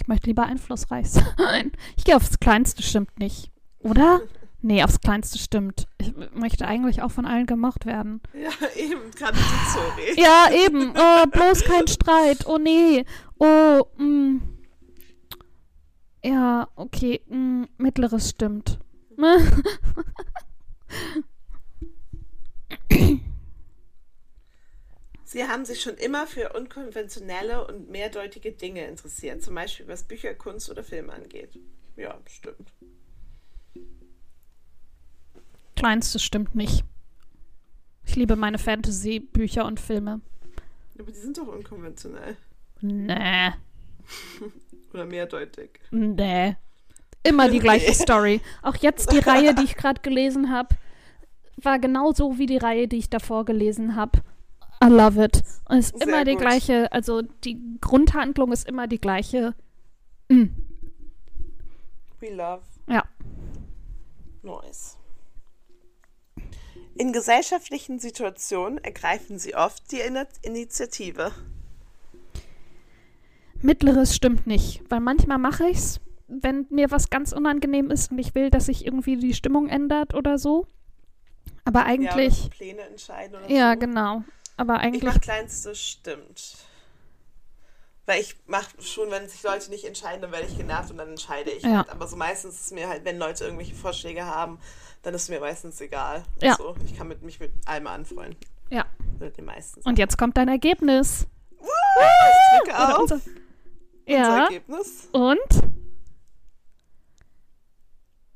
Ich 0.00 0.08
möchte 0.08 0.28
lieber 0.28 0.44
einflussreich 0.44 1.10
sein. 1.38 1.72
Ich 1.96 2.04
gehe 2.04 2.16
aufs 2.16 2.40
Kleinste, 2.40 2.82
stimmt 2.82 3.18
nicht. 3.18 3.50
Oder? 3.80 4.20
Nee, 4.62 4.82
aufs 4.82 5.00
Kleinste 5.00 5.38
stimmt. 5.38 5.86
Ich 5.98 6.12
möchte 6.34 6.66
eigentlich 6.66 7.02
auch 7.02 7.10
von 7.10 7.26
allen 7.26 7.46
gemocht 7.46 7.84
werden. 7.86 8.20
Ja, 8.34 8.50
eben, 8.76 9.10
gerade 9.12 9.36
die 9.36 9.72
Zori. 9.72 10.20
Ja, 10.20 10.50
eben. 10.52 10.92
Oh, 10.96 11.26
bloß 11.30 11.64
kein 11.64 11.88
Streit. 11.88 12.46
Oh 12.46 12.58
nee. 12.58 13.04
Oh, 13.38 13.82
mm. 13.96 14.42
Ja, 16.22 16.68
okay. 16.76 17.22
Mm, 17.28 17.64
mittleres 17.78 18.28
stimmt. 18.30 18.78
Sie 25.30 25.46
haben 25.46 25.64
sich 25.64 25.80
schon 25.80 25.94
immer 25.94 26.26
für 26.26 26.54
unkonventionelle 26.54 27.64
und 27.64 27.88
mehrdeutige 27.88 28.50
Dinge 28.50 28.84
interessiert, 28.88 29.44
zum 29.44 29.54
Beispiel 29.54 29.86
was 29.86 30.02
Bücher, 30.02 30.34
Kunst 30.34 30.68
oder 30.68 30.82
Film 30.82 31.08
angeht. 31.08 31.56
Ja, 31.94 32.18
stimmt. 32.26 32.72
Kleinstes 35.76 36.24
stimmt 36.24 36.56
nicht. 36.56 36.82
Ich 38.04 38.16
liebe 38.16 38.34
meine 38.34 38.58
Fantasy-Bücher 38.58 39.66
und 39.66 39.78
Filme. 39.78 40.20
Aber 40.98 41.12
die 41.12 41.20
sind 41.20 41.38
doch 41.38 41.46
unkonventionell. 41.46 42.36
Nee. 42.80 43.52
Oder 44.92 45.06
mehrdeutig. 45.06 45.78
Nee. 45.92 46.56
Immer 47.22 47.48
die 47.48 47.60
gleiche 47.60 47.94
Story. 48.02 48.40
Auch 48.62 48.74
jetzt 48.74 49.12
die 49.12 49.20
Reihe, 49.20 49.54
die 49.54 49.62
ich 49.62 49.76
gerade 49.76 50.00
gelesen 50.00 50.50
habe, 50.50 50.74
war 51.56 51.78
genauso 51.78 52.36
wie 52.36 52.46
die 52.46 52.56
Reihe, 52.56 52.88
die 52.88 52.98
ich 52.98 53.10
davor 53.10 53.44
gelesen 53.44 53.94
habe. 53.94 54.22
I 54.82 54.86
love 54.88 55.22
it. 55.22 55.42
Und 55.68 55.78
es 55.78 55.90
ist 55.90 55.98
Sehr 55.98 56.08
immer 56.08 56.24
die 56.24 56.32
gut. 56.32 56.40
gleiche, 56.40 56.90
also 56.92 57.22
die 57.22 57.60
Grundhandlung 57.80 58.52
ist 58.52 58.66
immer 58.68 58.86
die 58.86 59.00
gleiche. 59.00 59.54
Mm. 60.28 60.46
We 62.20 62.30
love 62.34 62.62
Ja. 62.88 63.04
noise. 64.42 64.96
In 66.96 67.12
gesellschaftlichen 67.12 67.98
Situationen 67.98 68.78
ergreifen 68.78 69.38
sie 69.38 69.54
oft 69.54 69.90
die 69.92 70.02
Ini- 70.02 70.26
Initiative. 70.42 71.32
Mittleres 73.62 74.14
stimmt 74.14 74.46
nicht, 74.46 74.82
weil 74.88 75.00
manchmal 75.00 75.38
mache 75.38 75.68
ich's, 75.68 76.00
wenn 76.28 76.66
mir 76.70 76.90
was 76.90 77.10
ganz 77.10 77.32
unangenehm 77.32 77.90
ist 77.90 78.10
und 78.10 78.18
ich 78.18 78.34
will, 78.34 78.50
dass 78.50 78.66
sich 78.66 78.86
irgendwie 78.86 79.16
die 79.16 79.34
Stimmung 79.34 79.68
ändert 79.68 80.14
oder 80.14 80.38
so. 80.38 80.66
Aber 81.64 81.80
Ja, 81.80 81.86
eigentlich, 81.86 82.34
so 82.34 82.48
Pläne 82.48 82.80
entscheiden 82.82 83.36
oder 83.36 83.50
ja, 83.50 83.72
so. 83.74 83.78
genau. 83.78 84.24
Aber 84.60 84.74
Ich 84.76 84.80
eigentlich, 84.82 85.02
mach 85.04 85.20
Kleinstes 85.20 85.80
stimmt. 85.80 86.56
Weil 88.06 88.20
ich 88.20 88.36
mach 88.46 88.68
schon, 88.80 89.10
wenn 89.10 89.28
sich 89.28 89.42
Leute 89.42 89.70
nicht 89.70 89.84
entscheiden, 89.84 90.20
dann 90.20 90.32
werde 90.32 90.46
ich 90.46 90.56
genervt 90.56 90.90
und 90.90 90.98
dann 90.98 91.08
entscheide 91.10 91.50
ich 91.50 91.62
Ja. 91.62 91.78
halt. 91.78 91.88
Aber 91.90 92.06
so 92.06 92.16
meistens 92.16 92.56
ist 92.56 92.64
es 92.66 92.70
mir 92.72 92.88
halt, 92.88 93.04
wenn 93.04 93.18
Leute 93.18 93.44
irgendwelche 93.44 93.74
Vorschläge 93.74 94.26
haben, 94.26 94.58
dann 95.02 95.14
ist 95.14 95.22
es 95.22 95.28
mir 95.30 95.40
meistens 95.40 95.80
egal. 95.80 96.24
Ja. 96.42 96.56
So, 96.56 96.74
ich 96.84 96.94
kann 96.96 97.08
mit, 97.08 97.22
mich 97.22 97.40
mit 97.40 97.52
allem 97.66 97.86
anfreunden. 97.86 98.36
ja. 98.70 98.84
Mit 99.18 99.36
den 99.36 99.44
meisten. 99.46 99.80
Und 99.82 99.98
jetzt 99.98 100.16
kommt 100.18 100.36
dein 100.36 100.48
Ergebnis. 100.48 101.26
ich 101.60 102.58
drücke 102.64 102.78
auf. 102.78 102.98
unser, 103.00 103.14
Unser 103.16 103.30
ja. 104.06 104.44
Ergebnis. 104.44 105.08
Und? 105.12 105.38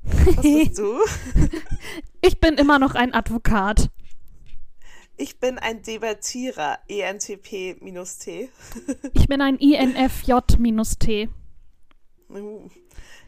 Was 0.03 0.41
bist 0.41 0.77
du? 0.79 0.99
Ich 2.21 2.39
bin 2.39 2.55
immer 2.55 2.79
noch 2.79 2.95
ein 2.95 3.13
Advokat. 3.13 3.89
Ich 5.17 5.39
bin 5.39 5.57
ein 5.57 5.81
Debattierer. 5.81 6.79
ENTP-T. 6.87 8.49
Ich 9.13 9.27
bin 9.27 9.41
ein 9.41 9.57
INFJ-T. 9.57 11.29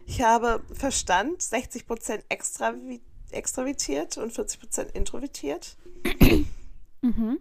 Ich 0.06 0.22
habe 0.22 0.62
Verstand 0.74 1.42
60% 1.42 2.24
extravi 2.30 3.02
extravertiert 3.32 4.18
und 4.18 4.32
40% 4.34 4.94
introvertiert. 4.94 5.78
Mhm. 7.02 7.40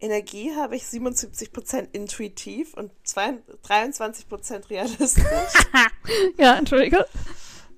Energie 0.00 0.54
habe 0.56 0.74
ich 0.74 0.84
77% 0.84 1.88
intuitiv 1.92 2.72
und 2.72 2.90
23% 3.04 4.70
realistisch. 4.70 5.24
Ja, 6.38 6.56
entschuldige. 6.56 7.06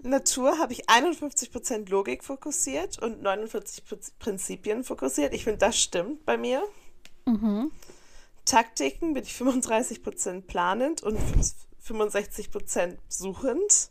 Natur 0.02 0.58
habe 0.58 0.72
ich 0.72 0.88
51% 0.88 1.88
Logik 1.90 2.24
fokussiert 2.24 2.98
und 3.00 3.24
49% 3.24 4.12
Prinzipien 4.18 4.84
fokussiert. 4.84 5.34
Ich 5.34 5.44
finde, 5.44 5.58
das 5.58 5.80
stimmt 5.80 6.24
bei 6.24 6.36
mir. 6.36 6.62
Mhm. 7.26 7.70
Taktiken 8.44 9.14
bin 9.14 9.22
ich 9.22 9.32
35% 9.32 10.42
planend 10.42 11.02
und 11.02 11.18
65% 11.86 12.96
suchend. 13.08 13.90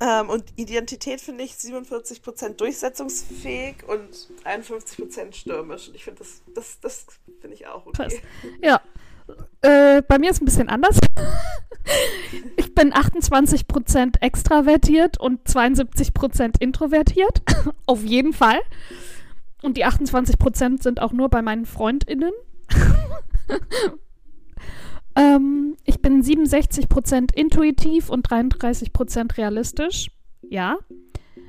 Ähm, 0.00 0.28
und 0.28 0.44
Identität 0.56 1.20
finde 1.20 1.44
ich 1.44 1.52
47% 1.52 2.54
durchsetzungsfähig 2.56 3.76
und 3.86 4.10
51% 4.44 5.32
stürmisch. 5.32 5.88
Und 5.88 5.94
ich 5.94 6.04
finde, 6.04 6.18
das, 6.18 6.42
das, 6.54 6.80
das 6.80 7.06
finde 7.40 7.56
ich 7.56 7.66
auch 7.66 7.84
Krass. 7.92 8.12
okay. 8.12 8.22
Ja. 8.62 8.80
Äh, 9.62 10.02
bei 10.02 10.18
mir 10.18 10.30
ist 10.30 10.42
ein 10.42 10.44
bisschen 10.44 10.68
anders. 10.68 10.98
ich 12.56 12.74
bin 12.74 12.92
28% 12.92 14.20
extravertiert 14.20 15.18
und 15.18 15.46
72% 15.48 16.60
introvertiert. 16.60 17.42
Auf 17.86 18.04
jeden 18.04 18.32
Fall. 18.32 18.60
Und 19.62 19.76
die 19.76 19.86
28% 19.86 20.82
sind 20.82 21.00
auch 21.00 21.12
nur 21.12 21.30
bei 21.30 21.40
meinen 21.40 21.64
FreundInnen. 21.64 22.32
ähm, 25.16 25.76
ich 25.84 26.02
bin 26.02 26.22
67% 26.22 27.34
intuitiv 27.34 28.10
und 28.10 28.28
33% 28.28 29.38
realistisch. 29.38 30.10
Ja. 30.50 30.76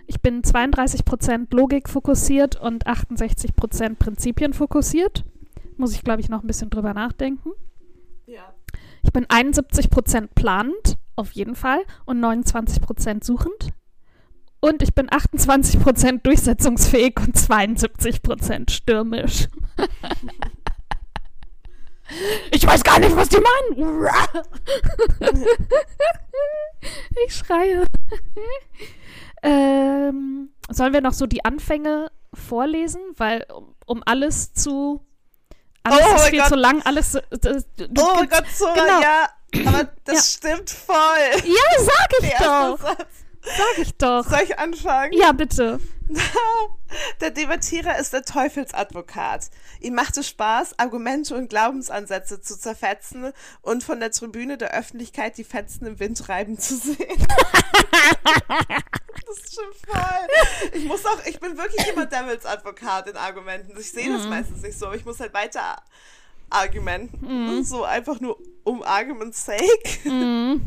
Ich 0.08 0.22
bin 0.22 0.44
32% 0.44 1.54
Logik 1.54 1.90
fokussiert 1.90 2.62
und 2.62 2.88
68% 2.88 3.96
Prinzipien 3.96 4.54
fokussiert. 4.54 5.26
Muss 5.78 5.94
ich, 5.94 6.04
glaube 6.04 6.22
ich, 6.22 6.30
noch 6.30 6.44
ein 6.44 6.48
bisschen 6.48 6.70
drüber 6.70 6.94
nachdenken. 6.94 7.52
Ja. 8.26 8.54
Ich 9.04 9.12
bin 9.12 9.26
71% 9.26 10.30
planend, 10.34 10.98
auf 11.16 11.32
jeden 11.32 11.56
Fall, 11.56 11.84
und 12.06 12.20
29% 12.20 13.24
suchend. 13.24 13.70
Und 14.60 14.82
ich 14.82 14.96
bin 14.96 15.08
28% 15.10 16.24
durchsetzungsfähig 16.24 17.20
und 17.20 17.36
72% 17.36 18.72
stürmisch. 18.72 19.48
ich 22.52 22.66
weiß 22.66 22.84
gar 22.84 23.00
nicht, 23.00 23.16
was 23.16 23.30
die 23.30 23.38
meinen. 23.38 24.08
ich 27.28 27.36
schreie. 27.36 27.86
ähm, 29.44 30.50
sollen 30.70 30.94
wir 30.94 31.02
noch 31.02 31.14
so 31.14 31.28
die 31.28 31.46
Anfänge 31.46 32.12
vorlesen? 32.34 33.02
Weil, 33.18 33.46
um, 33.54 33.76
um 33.86 34.02
alles 34.04 34.54
zu. 34.54 35.06
Alles 35.86 36.06
Oh 36.12 36.16
ist 36.16 36.28
viel 36.28 36.40
Gott. 36.40 36.48
zu 36.50 36.56
lang, 36.56 36.82
alles. 36.84 37.12
Du, 37.12 37.20
du, 37.40 38.02
Oh 38.02 38.16
mein 38.16 38.30
Gott, 38.30 38.44
Zora, 38.56 38.74
genau. 38.74 39.02
ja, 39.02 39.30
aber 39.68 39.90
das 40.04 40.34
stimmt 40.34 40.70
voll. 40.70 40.96
Ja, 41.46 41.84
sag 41.84 42.08
ich 42.22 42.30
Der 42.30 42.40
doch. 42.40 42.80
Sag 42.80 43.78
ich 43.78 43.96
doch. 43.98 44.28
Soll 44.28 44.42
ich 44.44 44.58
anfangen? 44.60 45.14
Ja, 45.14 45.32
bitte. 45.32 45.80
Der 47.22 47.32
Debattierer 47.32 47.98
ist 47.98 48.14
der 48.14 48.24
Teufelsadvokat. 48.24 49.50
Ihm 49.82 49.96
macht 49.96 50.18
es 50.18 50.28
Spaß, 50.30 50.78
Argumente 50.80 51.36
und 51.36 51.50
Glaubensansätze 51.50 52.42
zu 52.42 52.58
zerfetzen 52.58 53.34
und 53.62 53.84
von 53.84 54.00
der 54.00 54.12
Tribüne 54.12 54.58
der 54.58 54.74
Öffentlichkeit 54.74 55.38
die 55.38 55.44
Fetzen 55.44 55.86
im 55.88 56.00
Wind 56.00 56.30
reiben 56.30 56.58
zu 56.60 56.78
sehen. 56.78 57.28
das 59.26 59.38
stimmt 59.52 59.76
voll. 59.86 60.28
Ich 60.74 60.86
muss 60.86 61.06
auch, 61.06 61.26
ich 61.26 61.40
bin 61.40 61.58
wirklich 61.58 61.88
immer 61.88 62.06
Devils 62.06 62.46
Advokat 62.46 63.10
in 63.10 63.18
Argumenten. 63.18 63.78
Ich 63.80 63.92
sehe 63.92 64.12
das 64.12 64.28
meistens 64.28 64.62
nicht 64.62 64.78
so. 64.78 64.92
Ich 64.94 65.06
muss 65.06 65.20
halt 65.20 65.34
weiter 65.34 65.78
argumenten. 66.50 67.64
So 67.64 67.84
einfach 67.84 68.20
nur 68.20 68.38
um 68.64 68.84
Argument's 68.84 69.46
sake. 69.46 69.64
Mm, 70.10 70.62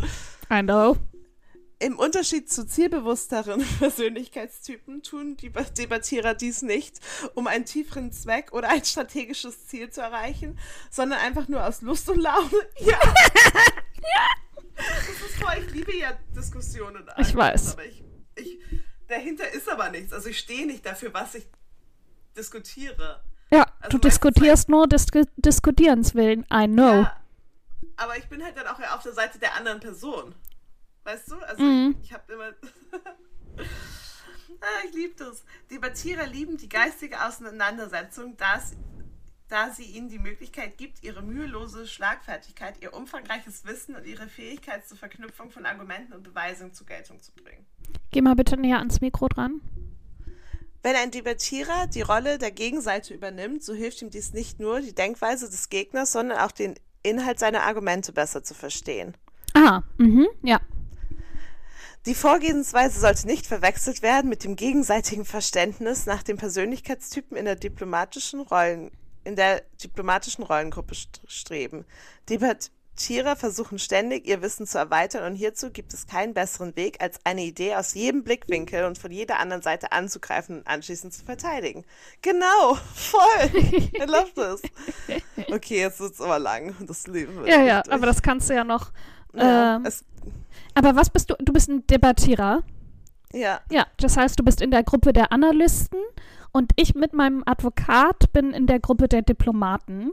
I 0.51 0.63
know. 0.63 0.97
Im 1.81 1.99
Unterschied 1.99 2.51
zu 2.51 2.67
zielbewussteren 2.67 3.65
Persönlichkeitstypen 3.79 5.03
tun 5.05 5.37
die 5.37 5.49
Ba- 5.49 5.63
Debattierer 5.63 6.35
dies 6.35 6.63
nicht, 6.63 6.99
um 7.35 7.47
einen 7.47 7.65
tieferen 7.67 8.11
Zweck 8.11 8.53
oder 8.53 8.69
ein 8.69 8.85
strategisches 8.85 9.67
Ziel 9.69 9.89
zu 9.91 10.01
erreichen, 10.01 10.59
sondern 10.91 11.21
einfach 11.21 11.47
nur 11.47 11.65
aus 11.65 11.81
Lust 11.83 12.09
und 12.09 12.21
Laune. 12.21 12.51
Ja. 12.81 12.99
Das 14.77 15.31
ist 15.31 15.37
voll, 15.43 15.65
ich 15.67 15.73
liebe 15.75 15.97
ja 15.97 16.13
Diskussionen. 16.37 17.05
Ich 17.19 17.35
weiß. 17.35 17.73
Aber 17.73 17.85
ich, 17.85 18.03
ich, 18.37 18.59
dahinter 19.09 19.49
ist 19.51 19.69
aber 19.69 19.91
nichts. 19.91 20.13
Also 20.13 20.29
ich 20.29 20.39
stehe 20.39 20.67
nicht 20.67 20.87
dafür, 20.87 21.13
was 21.13 21.35
ich 21.35 21.47
diskutiere. 22.37 23.21
Ja, 23.51 23.67
Also 23.81 23.99
du 23.99 24.09
diskutierst 24.09 24.69
nur 24.69 24.87
des 24.87 25.07
Diskutierens 25.37 26.15
willen. 26.15 26.47
I 26.53 26.67
know. 26.67 27.03
Ja, 27.03 27.17
aber 27.97 28.17
ich 28.19 28.29
bin 28.29 28.43
halt 28.45 28.57
dann 28.57 28.67
auch 28.69 28.79
ja 28.79 28.95
auf 28.95 29.03
der 29.03 29.13
Seite 29.15 29.39
der 29.41 29.55
anderen 29.57 29.81
Person. 29.81 30.35
Weißt 31.05 31.31
du? 31.31 31.37
Also 31.37 31.63
Mhm. 31.63 31.97
ich, 32.01 32.09
ich 32.09 32.13
habe 32.13 32.33
immer. 32.33 32.53
ah, 34.61 34.85
ich 34.87 34.95
liebe 34.95 35.15
das. 35.17 35.45
Debattierer 35.71 36.27
lieben 36.27 36.57
die 36.57 36.69
geistige 36.69 37.25
Auseinandersetzung, 37.25 38.37
da, 38.37 38.57
es, 38.57 38.77
da 39.49 39.71
sie 39.71 39.85
ihnen 39.85 40.09
die 40.09 40.19
Möglichkeit 40.19 40.77
gibt, 40.79 41.03
ihre 41.03 41.23
mühelose 41.23 41.87
Schlagfertigkeit, 41.87 42.83
ihr 42.83 42.93
umfangreiches 42.95 43.65
Wissen 43.65 43.95
und 43.95 44.07
ihre 44.07 44.29
Fähigkeit 44.29 44.87
zur 44.87 44.99
Verknüpfung 44.99 45.51
von 45.51 45.67
Argumenten 45.67 46.13
und 46.13 46.23
Beweisen 46.23 46.73
zur 46.75 46.87
Geltung 46.87 47.21
zu 47.21 47.33
bringen. 47.33 47.65
Geh 48.11 48.21
mal 48.21 48.35
bitte 48.35 48.57
näher 48.57 48.79
ans 48.79 49.01
Mikro 49.01 49.29
dran. 49.29 49.61
Wenn 50.83 50.95
ein 50.97 51.11
Debattierer 51.11 51.87
die 51.89 52.03
Rolle 52.03 52.39
der 52.39 52.53
Gegenseite 52.53 53.13
übernimmt, 53.13 53.65
so 53.65 53.75
hilft 53.75 54.01
ihm 54.01 54.11
dies 54.11 54.33
nicht 54.33 54.61
nur, 54.61 54.81
die 54.81 54.95
Denkweise 54.95 55.51
des 55.51 55.69
Gegners, 55.71 56.13
sondern 56.13 56.39
auch 56.39 56.53
den 56.53 56.75
Inhalt 57.03 57.39
seiner 57.39 57.63
Argumente 57.63 58.13
besser 58.13 58.45
zu 58.45 58.55
verstehen. 58.55 59.17
Ah, 59.55 59.83
mhm, 59.97 60.29
ja. 60.43 60.61
Die 62.09 62.15
Vorgehensweise 62.15 63.01
sollte 63.01 63.27
nicht 63.27 63.47
verwechselt 63.47 64.01
werden 64.01 64.31
mit 64.31 64.43
dem 64.43 64.57
gegenseitigen 64.57 65.27
Verständnis 65.27 66.07
nach 66.07 66.23
den 66.23 66.39
Persönlichkeitstypen 66.39 67.37
in 67.37 67.45
der 67.45 67.55
diplomatischen 67.55 68.41
Rollen, 68.41 68.91
in 69.25 69.37
der 69.37 69.61
diplomatischen 69.85 70.43
Rollengruppe 70.43 70.95
st- 70.95 71.21
streben. 71.27 71.85
Debattierer 72.31 73.37
versuchen 73.37 73.79
ständig, 73.79 74.27
ihr 74.27 74.41
Wissen 74.41 74.67
zu 74.67 74.79
erweitern 74.79 75.31
und 75.31 75.37
hierzu 75.37 75.71
gibt 75.71 75.93
es 75.93 76.07
keinen 76.07 76.33
besseren 76.33 76.75
Weg, 76.77 77.03
als 77.03 77.19
eine 77.25 77.43
Idee 77.43 77.75
aus 77.75 77.93
jedem 77.93 78.25
Blickwinkel 78.25 78.87
und 78.87 78.97
von 78.97 79.11
jeder 79.11 79.39
anderen 79.39 79.61
Seite 79.61 79.93
anzugreifen 79.93 80.61
und 80.61 80.67
anschließend 80.67 81.13
zu 81.13 81.27
verteidigen. 81.27 81.85
Genau, 82.23 82.79
voll. 82.95 83.51
I 83.55 84.05
love 84.07 84.33
this. 84.35 84.63
Okay, 85.53 85.81
jetzt 85.81 86.01
wird's 86.01 86.23
aber 86.23 86.39
lang. 86.39 86.75
Das 86.81 87.07
Leben 87.07 87.47
Ja, 87.47 87.63
ja, 87.63 87.83
aber 87.91 88.07
das 88.07 88.23
kannst 88.23 88.49
du 88.49 88.55
ja 88.55 88.65
noch. 88.65 88.93
Ja, 89.39 89.77
ähm, 89.77 89.87
Aber 90.75 90.97
was 90.97 91.11
bist 91.11 91.31
du? 91.31 91.35
Du 91.39 91.53
bist 91.53 91.69
ein 91.69 91.87
Debattierer. 91.87 92.63
ja, 93.33 93.61
Ja, 93.71 93.87
das 93.99 94.17
heißt, 94.17 94.39
du 94.39 94.45
bist 94.45 94.61
in 94.61 94.71
der 94.71 94.83
Gruppe 94.83 95.13
der 95.13 95.33
Analysten 95.33 95.99
und 96.53 96.73
ich 96.77 96.95
mit 96.95 97.13
meinem 97.13 97.43
Advokat 97.47 98.33
bin 98.33 98.53
in 98.53 98.67
der 98.67 98.81
Gruppe 98.81 99.09
der 99.09 99.23
Diplomaten. 99.23 100.13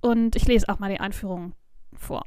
Und 0.00 0.36
ich 0.36 0.46
lese 0.46 0.68
auch 0.68 0.78
mal 0.78 0.90
die 0.90 1.00
Einführung 1.00 1.52
vor. 1.96 2.24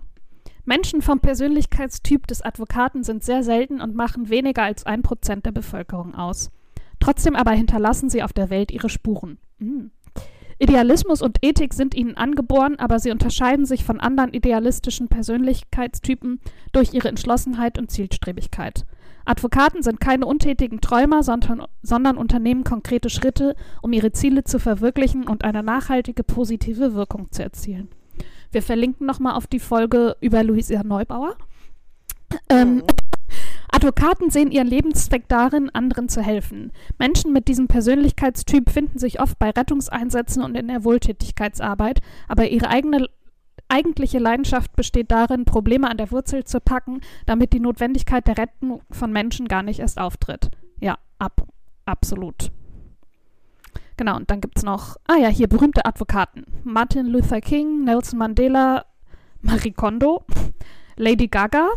Menschen 0.65 1.01
vom 1.01 1.19
Persönlichkeitstyp 1.19 2.27
des 2.27 2.41
Advokaten 2.41 3.03
sind 3.03 3.23
sehr 3.23 3.43
selten 3.43 3.79
und 3.79 3.95
machen 3.95 4.29
weniger 4.29 4.63
als 4.63 4.85
ein 4.85 5.01
Prozent 5.01 5.45
der 5.45 5.51
Bevölkerung 5.51 6.13
aus. 6.13 6.51
Trotzdem 6.99 7.35
aber 7.35 7.51
hinterlassen 7.51 8.09
sie 8.09 8.23
auf 8.23 8.33
der 8.33 8.49
Welt 8.49 8.71
ihre 8.71 8.89
Spuren. 8.89 9.37
Hm. 9.59 9.91
Idealismus 10.59 11.21
und 11.21 11.37
Ethik 11.41 11.73
sind 11.73 11.93
ihnen 11.93 12.17
angeboren, 12.17 12.75
aber 12.79 12.99
sie 12.99 13.11
unterscheiden 13.11 13.65
sich 13.65 13.83
von 13.83 13.99
anderen 13.99 14.33
idealistischen 14.33 15.07
Persönlichkeitstypen 15.07 16.39
durch 16.71 16.93
ihre 16.93 17.09
Entschlossenheit 17.09 17.77
und 17.77 17.91
Zielstrebigkeit. 17.91 18.85
Advokaten 19.25 19.83
sind 19.83 19.99
keine 19.99 20.25
untätigen 20.25 20.81
Träumer, 20.81 21.21
sondern, 21.21 21.63
sondern 21.83 22.17
unternehmen 22.17 22.63
konkrete 22.63 23.09
Schritte, 23.09 23.55
um 23.81 23.93
ihre 23.93 24.13
Ziele 24.13 24.45
zu 24.45 24.57
verwirklichen 24.57 25.27
und 25.27 25.43
eine 25.43 25.63
nachhaltige 25.63 26.23
positive 26.23 26.93
Wirkung 26.93 27.31
zu 27.31 27.43
erzielen. 27.43 27.89
Wir 28.51 28.61
verlinken 28.61 29.05
nochmal 29.05 29.35
auf 29.35 29.45
die 29.45 29.59
Folge 29.59 30.15
über 30.21 30.43
Luisa 30.43 30.81
Neubauer. 30.83 31.35
Ähm, 32.49 32.75
Mhm. 32.75 32.83
Advokaten 33.69 34.29
sehen 34.29 34.51
ihren 34.51 34.67
Lebenszweck 34.67 35.27
darin, 35.27 35.69
anderen 35.69 36.09
zu 36.09 36.21
helfen. 36.21 36.71
Menschen 36.97 37.33
mit 37.33 37.47
diesem 37.47 37.67
Persönlichkeitstyp 37.67 38.69
finden 38.69 38.97
sich 38.97 39.19
oft 39.19 39.37
bei 39.39 39.49
Rettungseinsätzen 39.49 40.43
und 40.43 40.55
in 40.55 40.67
der 40.67 40.83
Wohltätigkeitsarbeit, 40.83 42.01
aber 42.27 42.47
ihre 42.49 42.69
eigene 42.69 43.07
eigentliche 43.69 44.19
Leidenschaft 44.19 44.77
besteht 44.77 45.11
darin, 45.11 45.43
Probleme 45.43 45.89
an 45.89 45.97
der 45.97 46.11
Wurzel 46.11 46.45
zu 46.45 46.61
packen, 46.61 47.01
damit 47.25 47.51
die 47.51 47.59
Notwendigkeit 47.59 48.25
der 48.25 48.37
Rettung 48.37 48.81
von 48.89 49.11
Menschen 49.11 49.49
gar 49.49 49.61
nicht 49.61 49.79
erst 49.79 49.99
auftritt. 49.99 50.49
Ja, 50.79 50.97
ab, 51.19 51.45
absolut. 51.85 52.49
Genau, 53.97 54.15
und 54.15 54.31
dann 54.31 54.39
gibt 54.39 54.57
es 54.57 54.63
noch, 54.63 54.95
ah 55.07 55.17
ja, 55.17 55.27
hier 55.27 55.47
berühmte 55.47 55.85
Advokaten. 55.85 56.45
Martin 56.63 57.07
Luther 57.07 57.41
King, 57.41 57.83
Nelson 57.83 58.19
Mandela, 58.19 58.85
Marie 59.41 59.71
Kondo. 59.71 60.23
Lady 60.99 61.27
Gaga, 61.27 61.69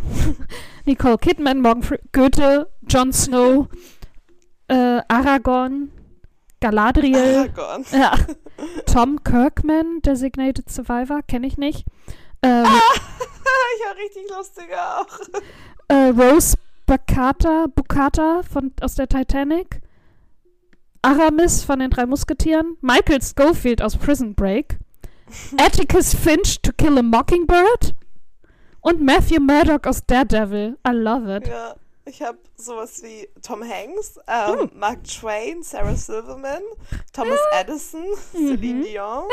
Nicole 0.87 1.19
Kidman, 1.19 1.61
Morgan 1.61 1.83
Fre 1.83 1.99
Goethe, 2.13 2.67
Jon 2.89 3.13
Snow, 3.13 3.69
äh, 4.69 5.01
Aragorn, 5.09 5.91
Galadriel, 6.61 7.39
Aragorn. 7.39 7.85
ja, 7.93 8.13
Tom 8.87 9.23
Kirkman, 9.25 10.01
Designated 10.03 10.71
Survivor, 10.71 11.23
kenne 11.23 11.47
ich 11.47 11.57
nicht. 11.59 11.85
Ähm, 12.43 12.65
ja, 12.65 13.93
richtig 14.03 14.25
lustig 14.31 14.69
auch. 14.75 15.07
äh, 15.89 16.09
Rose 16.11 16.57
Bacata, 16.87 17.67
Bukata 17.75 18.43
von, 18.43 18.73
aus 18.81 18.95
der 18.97 19.09
Titanic, 19.09 19.81
Aramis 21.03 21.63
von 21.63 21.79
den 21.79 21.91
drei 21.91 22.07
Musketieren, 22.07 22.77
Michael 22.81 23.21
Schofield 23.23 23.81
aus 23.83 23.97
Prison 23.97 24.35
Break, 24.35 24.79
Atticus 25.59 26.15
Finch 26.15 26.61
to 26.63 26.73
Kill 26.77 26.99
a 26.99 27.03
Mockingbird 27.03 27.95
und 28.81 29.01
Matthew 29.01 29.41
Murdock 29.41 29.87
aus 29.87 30.01
Daredevil. 30.07 30.79
I 30.87 30.91
love 30.91 31.37
it. 31.37 31.49
Ja, 31.49 31.75
ich 32.05 32.23
habe 32.23 32.39
sowas 32.57 33.03
wie 33.03 33.29
Tom 33.43 33.63
Hanks, 33.63 34.19
ähm, 34.27 34.71
Mark 34.75 35.05
Twain, 35.05 35.63
Sarah 35.63 35.95
Silverman, 35.95 36.63
Thomas 37.13 37.39
Edison, 37.59 38.05
Celine 38.33 38.85
Dion, 38.85 39.25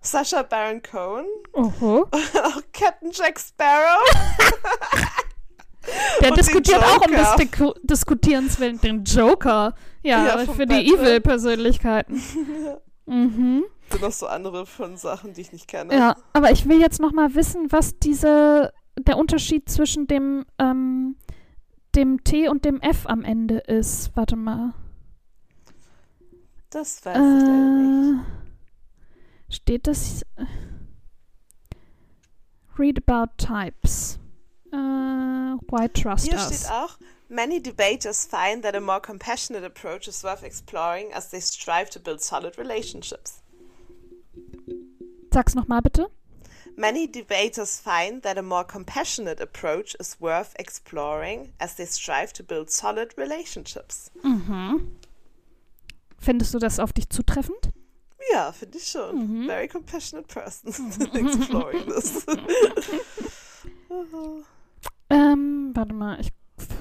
Sacha 0.00 0.42
Baron 0.42 0.82
Cohen, 0.82 1.26
Oho. 1.52 2.08
auch 2.12 2.60
Captain 2.72 3.10
Jack 3.12 3.40
Sparrow. 3.40 4.02
Der 6.20 6.30
Und 6.30 6.38
diskutiert 6.38 6.82
auch 6.82 7.06
um 7.06 7.12
des 7.12 7.20
Joker. 7.20 7.36
Diku 7.36 7.72
Diskutierens 7.82 8.58
willen 8.58 8.80
den 8.80 9.04
Joker. 9.04 9.74
Ja, 10.02 10.26
Ja, 10.26 10.52
für 10.52 10.66
die. 10.66 10.92
Evil-Persönlichkeiten. 10.92 12.14
mhm. 13.06 13.64
sind 13.90 14.02
noch 14.02 14.12
so 14.12 14.26
andere 14.26 14.66
von 14.66 14.96
Sachen, 14.96 15.32
die 15.32 15.42
ich 15.42 15.52
nicht 15.52 15.68
kenne. 15.68 15.94
Ja, 15.94 16.16
aber 16.32 16.50
ich 16.50 16.68
will 16.68 16.80
jetzt 16.80 17.00
noch 17.00 17.12
mal 17.12 17.34
wissen, 17.34 17.70
was 17.70 17.98
diese 17.98 18.72
der 19.06 19.18
Unterschied 19.18 19.68
zwischen 19.68 20.06
dem 20.06 20.44
ähm, 20.58 21.16
dem 21.94 22.22
T 22.24 22.48
und 22.48 22.64
dem 22.64 22.80
F 22.80 23.06
am 23.06 23.24
Ende 23.24 23.58
ist. 23.58 24.14
Warte 24.14 24.36
mal. 24.36 24.74
Das 26.70 27.04
weiß 27.04 27.16
ich 27.16 27.22
leider 27.22 27.48
nicht. 27.48 28.26
Äh, 29.48 29.52
steht 29.54 29.86
das? 29.86 30.24
Read 32.78 33.02
about 33.08 33.32
types. 33.38 34.18
Äh, 34.72 34.76
why 34.76 35.88
trust 35.88 36.26
Hier 36.26 36.34
us? 36.34 36.46
steht 36.46 36.70
auch, 36.70 36.98
many 37.28 37.62
debaters 37.62 38.26
find 38.26 38.62
that 38.62 38.74
a 38.74 38.80
more 38.80 39.00
compassionate 39.00 39.64
approach 39.64 40.06
is 40.06 40.22
worth 40.22 40.42
exploring 40.42 41.12
as 41.14 41.30
they 41.30 41.40
strive 41.40 41.88
to 41.90 41.98
build 41.98 42.20
solid 42.20 42.58
relationships. 42.58 43.42
Sag's 45.32 45.54
noch 45.54 45.68
mal 45.68 45.80
bitte. 45.80 46.10
Many 46.76 47.10
debaters 47.10 47.80
find 47.80 48.22
that 48.22 48.36
a 48.36 48.42
more 48.42 48.64
compassionate 48.64 49.40
approach 49.40 49.94
is 49.98 50.20
worth 50.20 50.54
exploring 50.58 51.52
as 51.58 51.74
they 51.76 51.86
strive 51.86 52.34
to 52.34 52.42
build 52.42 52.70
solid 52.70 53.16
relationships. 53.16 54.10
Mhm. 54.22 54.88
Findest 56.18 56.52
du 56.52 56.58
das 56.58 56.78
auf 56.78 56.92
dich 56.92 57.08
zutreffend? 57.08 57.70
Ja, 58.30 58.52
finde 58.52 58.76
ich 58.76 58.86
schon. 58.88 59.16
Mhm. 59.16 59.46
Very 59.46 59.68
compassionate 59.68 60.28
person 60.28 60.70
exploring 61.14 61.86
this. 61.86 62.26
Ähm, 65.08 65.70
warte 65.72 65.94
mal, 65.94 66.20
ich 66.20 66.32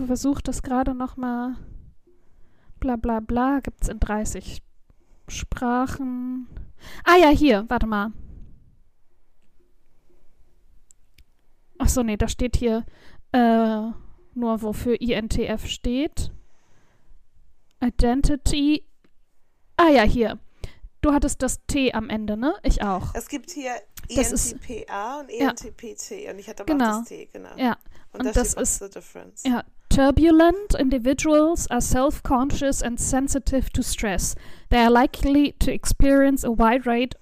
versuche 0.08 0.42
das 0.42 0.64
gerade 0.64 0.96
noch 0.96 1.16
mal. 1.16 1.56
Bla 2.80 2.96
bla 2.96 3.20
bla, 3.20 3.60
gibt's 3.60 3.88
in 3.88 4.00
30 4.00 4.64
Sprachen. 5.28 6.48
Ah 7.04 7.18
ja, 7.18 7.30
hier, 7.30 7.66
warte 7.68 7.86
mal. 7.86 8.12
Ach 11.78 11.90
so, 11.90 12.04
nee, 12.04 12.18
da 12.18 12.28
steht 12.28 12.56
hier 12.58 12.86
äh, 13.32 13.82
nur, 14.34 14.62
wofür 14.62 15.00
INTF 15.02 15.68
steht. 15.68 16.32
Identity. 17.84 18.84
Ah 19.78 19.90
ja, 19.90 20.04
hier. 20.04 20.40
Du 21.02 21.14
hattest 21.14 21.42
das 21.44 21.60
T 21.68 21.94
am 21.94 22.10
Ende, 22.10 22.36
ne? 22.38 22.56
Ich 22.64 22.82
auch. 22.82 23.14
es 23.14 23.28
gibt 23.28 23.52
hier 23.52 23.74
Das 24.16 24.32
ist- 24.32 24.54
ENTPA 24.54 25.20
und 25.20 25.30
E 25.30 25.40
Ja. 25.42 25.50
ENTPT 25.50 26.30
und 26.32 26.40
ich 26.40 26.48
hatte 26.48 26.64
aber 26.64 26.74
Genau. 26.74 26.86
auch 26.96 27.00
das 27.00 27.08
T, 27.10 27.30
genau. 27.32 27.50
Ja. 27.58 27.78
Und, 28.12 28.22
und 28.22 28.26
da 28.26 28.32
das 28.32 28.56
what's 28.56 28.72
ist- 28.72 28.80
the 28.84 28.90
difference. 28.90 29.44
Ja. 29.44 29.64
Turbulent 29.90 30.74
individuals 30.80 31.70
are 31.70 31.82
self 31.82 32.24
conscious 32.24 32.82
and 32.82 33.00
sensitive 33.00 33.70
to 33.72 33.82
stress. 33.84 34.36
They 34.70 34.80
are 34.80 34.90
likely 34.92 35.54
to 35.60 35.72
experience 35.72 36.44
a 36.44 36.50
wide, 36.50 36.86
rate, 36.88 37.16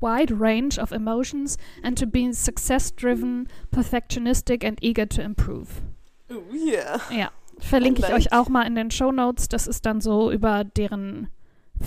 wide 0.00 0.32
range 0.40 0.78
of 0.78 0.92
emotions 0.92 1.56
and 1.82 1.96
to 1.98 2.06
be 2.06 2.32
success 2.32 2.94
driven, 2.94 3.48
perfectionistic, 3.70 4.64
and 4.64 4.78
eager 4.82 5.06
to 5.06 5.22
improve. 5.22 5.82
Oh, 6.30 6.42
yeah. 6.52 7.00
Ja. 7.10 7.30
Verlinke 7.58 8.02
ich 8.02 8.12
euch 8.12 8.32
auch 8.32 8.48
mal 8.48 8.62
in 8.66 8.74
den 8.74 8.90
Show 8.90 9.12
Notes. 9.12 9.48
Das 9.48 9.66
ist 9.66 9.86
dann 9.86 10.00
so 10.00 10.30
über 10.30 10.64
deren 10.64 11.28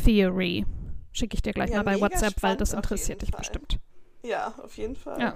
Theory. 0.04 0.66
Schicke 1.12 1.36
ich 1.36 1.42
dir 1.42 1.54
gleich 1.54 1.70
Ja, 1.70 1.78
mal 1.78 1.84
bei 1.84 2.02
WhatsApp, 2.02 2.42
weil 2.42 2.56
das 2.58 2.74
interessiert 2.74 3.22
dich 3.22 3.32
Fall. 3.32 3.40
bestimmt. 3.40 3.80
Ja, 4.24 4.54
auf 4.64 4.78
jeden 4.78 4.96
Fall. 4.96 5.20
Ja. 5.20 5.36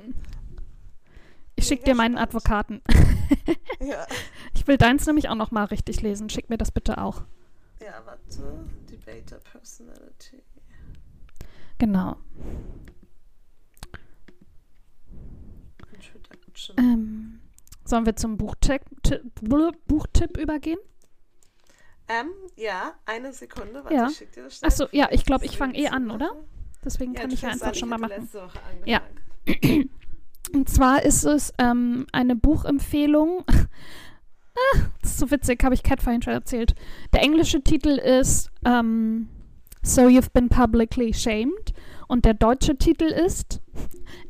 Ich 1.56 1.68
schicke 1.68 1.84
dir 1.84 1.96
meinen 1.96 2.14
spannend. 2.14 2.36
Advokaten. 2.36 2.82
Ja. 3.80 4.06
Ich 4.56 4.68
will 4.68 4.78
deins 4.78 5.06
nämlich 5.08 5.28
auch 5.28 5.36
noch 5.36 5.52
mal 5.52 5.66
richtig 5.66 6.02
lesen. 6.02 6.30
Schick 6.30 6.50
mir 6.50 6.58
das 6.58 6.72
bitte 6.72 6.98
auch. 7.00 7.24
Ja, 7.82 8.02
warte. 8.06 8.66
Debater 8.90 9.38
Personality. 9.40 10.43
Genau. 11.84 12.16
Ähm, 16.78 17.42
sollen 17.84 18.06
wir 18.06 18.16
zum 18.16 18.38
Buchtipp, 18.38 18.86
übergehen? 20.38 20.80
Ähm, 22.08 22.30
ja, 22.56 22.94
eine 23.06 23.34
Sekunde. 23.34 23.84
Warte, 23.84 23.94
Ja. 23.94 24.08
ich 24.08 24.16
schick 24.16 24.32
dir 24.32 24.44
das 24.44 24.60
schnell. 24.60 24.68
Achso, 24.70 24.88
ja, 24.94 25.10
ich 25.12 25.26
glaube, 25.26 25.44
ich 25.44 25.58
fange 25.58 25.78
eh 25.78 25.90
an, 25.90 26.10
oder? 26.10 26.32
Deswegen 26.86 27.16
Ja, 27.16 27.20
kann 27.20 27.32
ich 27.32 27.42
ja 27.42 27.50
einfach 27.50 27.76
schon 27.76 27.90
mal 27.90 27.98
machen. 27.98 28.30
Ja. 28.86 29.02
Und 30.54 30.70
zwar 30.70 31.04
ist 31.04 31.26
es 31.26 31.54
ähm, 31.58 32.08
eine 32.14 32.38
Buchempfehlung. 32.38 33.44
ah, 33.50 34.80
das 35.02 35.12
ist 35.12 35.18
so 35.20 35.32
witzig, 35.32 35.62
habe 35.66 35.76
ich 35.76 35.84
Cat 35.84 36.02
vorhin 36.02 36.22
schon 36.22 36.32
erzählt. 36.32 36.76
Der 37.12 37.24
englische 37.24 37.62
Titel 37.62 37.98
ist 37.98 38.52
ähm, 38.64 39.28
So 39.86 40.04
You've 40.04 40.32
Been 40.32 40.48
Publicly 40.48 41.14
Shamed 41.14 41.74
und 42.08 42.24
der 42.24 42.34
deutsche 42.34 42.78
Titel 42.78 43.04
ist 43.04 43.62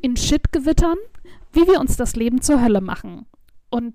In 0.02 0.18
Shitgewittern, 0.18 0.98
wie 1.52 1.68
wir 1.68 1.80
uns 1.80 1.96
das 1.96 2.16
Leben 2.16 2.42
zur 2.42 2.60
Hölle 2.60 2.82
machen. 2.82 3.28
Und 3.70 3.94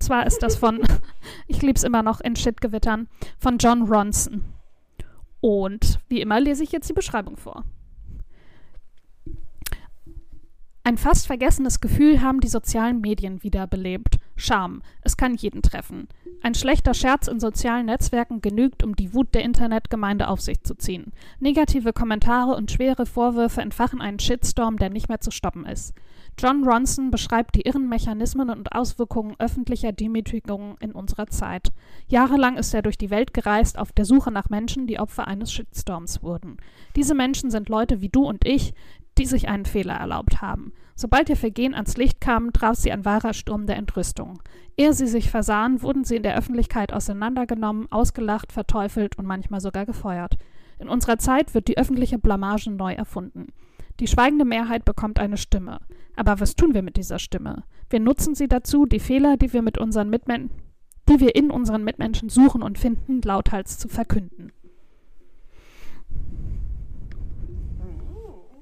zwar 0.00 0.26
ist 0.26 0.42
das 0.42 0.56
von, 0.56 0.80
ich 1.46 1.60
liebe 1.60 1.74
es 1.74 1.84
immer 1.84 2.02
noch, 2.02 2.22
In 2.22 2.36
Shitgewittern, 2.36 3.08
von 3.38 3.58
John 3.58 3.82
Ronson. 3.82 4.44
Und 5.42 6.00
wie 6.08 6.22
immer 6.22 6.40
lese 6.40 6.64
ich 6.64 6.72
jetzt 6.72 6.88
die 6.88 6.94
Beschreibung 6.94 7.36
vor. 7.36 7.64
Ein 10.86 10.98
fast 10.98 11.26
vergessenes 11.26 11.80
Gefühl 11.80 12.20
haben 12.20 12.40
die 12.40 12.48
sozialen 12.48 13.00
Medien 13.00 13.42
wiederbelebt. 13.42 14.18
Scham. 14.36 14.82
Es 15.00 15.16
kann 15.16 15.34
jeden 15.34 15.62
treffen. 15.62 16.08
Ein 16.42 16.54
schlechter 16.54 16.92
Scherz 16.92 17.26
in 17.26 17.40
sozialen 17.40 17.86
Netzwerken 17.86 18.42
genügt, 18.42 18.82
um 18.82 18.94
die 18.94 19.14
Wut 19.14 19.34
der 19.34 19.44
Internetgemeinde 19.44 20.28
auf 20.28 20.42
sich 20.42 20.62
zu 20.62 20.74
ziehen. 20.74 21.12
Negative 21.40 21.94
Kommentare 21.94 22.54
und 22.54 22.70
schwere 22.70 23.06
Vorwürfe 23.06 23.62
entfachen 23.62 24.02
einen 24.02 24.18
Shitstorm, 24.18 24.76
der 24.76 24.90
nicht 24.90 25.08
mehr 25.08 25.22
zu 25.22 25.30
stoppen 25.30 25.64
ist. 25.64 25.94
John 26.38 26.68
Ronson 26.68 27.10
beschreibt 27.10 27.54
die 27.54 27.62
irren 27.62 27.88
Mechanismen 27.88 28.50
und 28.50 28.72
Auswirkungen 28.72 29.36
öffentlicher 29.38 29.92
Demütigungen 29.92 30.76
in 30.80 30.92
unserer 30.92 31.28
Zeit. 31.28 31.68
Jahrelang 32.08 32.58
ist 32.58 32.74
er 32.74 32.82
durch 32.82 32.98
die 32.98 33.08
Welt 33.08 33.32
gereist 33.32 33.78
auf 33.78 33.92
der 33.92 34.04
Suche 34.04 34.30
nach 34.30 34.50
Menschen, 34.50 34.86
die 34.86 35.00
Opfer 35.00 35.26
eines 35.26 35.50
Shitstorms 35.50 36.22
wurden. 36.22 36.58
Diese 36.94 37.14
Menschen 37.14 37.50
sind 37.50 37.70
Leute 37.70 38.02
wie 38.02 38.10
du 38.10 38.26
und 38.26 38.46
ich, 38.46 38.74
die 39.18 39.26
sich 39.26 39.48
einen 39.48 39.64
Fehler 39.64 39.94
erlaubt 39.94 40.42
haben. 40.42 40.72
Sobald 40.96 41.28
ihr 41.28 41.36
Vergehen 41.36 41.74
ans 41.74 41.96
Licht 41.96 42.20
kam, 42.20 42.52
traf 42.52 42.76
sie 42.76 42.92
ein 42.92 43.04
wahrer 43.04 43.34
Sturm 43.34 43.66
der 43.66 43.76
Entrüstung. 43.76 44.40
Ehe 44.76 44.92
sie 44.92 45.06
sich 45.06 45.30
versahen, 45.30 45.82
wurden 45.82 46.04
sie 46.04 46.16
in 46.16 46.22
der 46.22 46.36
Öffentlichkeit 46.36 46.92
auseinandergenommen, 46.92 47.90
ausgelacht, 47.90 48.52
verteufelt 48.52 49.18
und 49.18 49.26
manchmal 49.26 49.60
sogar 49.60 49.86
gefeuert. 49.86 50.36
In 50.78 50.88
unserer 50.88 51.18
Zeit 51.18 51.54
wird 51.54 51.68
die 51.68 51.78
öffentliche 51.78 52.18
Blamage 52.18 52.70
neu 52.70 52.92
erfunden. 52.92 53.48
Die 54.00 54.06
schweigende 54.06 54.44
Mehrheit 54.44 54.84
bekommt 54.84 55.18
eine 55.18 55.36
Stimme. 55.36 55.80
Aber 56.16 56.40
was 56.40 56.56
tun 56.56 56.74
wir 56.74 56.82
mit 56.82 56.96
dieser 56.96 57.18
Stimme? 57.18 57.64
Wir 57.90 58.00
nutzen 58.00 58.34
sie 58.34 58.48
dazu, 58.48 58.86
die 58.86 59.00
Fehler, 59.00 59.36
die 59.36 59.52
wir 59.52 59.62
mit 59.62 59.78
unseren 59.78 60.10
Mitmen 60.10 60.50
die 61.08 61.20
wir 61.20 61.34
in 61.34 61.50
unseren 61.50 61.84
Mitmenschen 61.84 62.28
suchen 62.28 62.62
und 62.62 62.78
finden, 62.78 63.20
lauthals 63.22 63.78
zu 63.78 63.88
verkünden. 63.88 64.52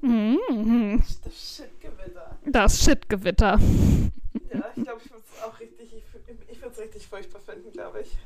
Mhm. 0.03 1.01
Das 1.23 1.55
Shitgewitter. 1.55 2.37
Das 2.45 2.83
Shitgewitter. 2.83 3.59
Ja, 4.53 4.65
ich 4.75 4.83
glaube, 4.83 5.01
ich 5.03 5.11
würde 5.11 5.23
es 5.25 5.43
auch 5.43 5.59
richtig, 5.59 5.93
ich, 5.93 6.03
würd- 6.03 6.37
ich 6.51 6.61
würde 6.61 6.73
es 6.73 6.79
richtig 6.79 7.07
furchtbar 7.07 7.39
finden, 7.39 7.71
glaube 7.71 8.01
ich. 8.01 8.17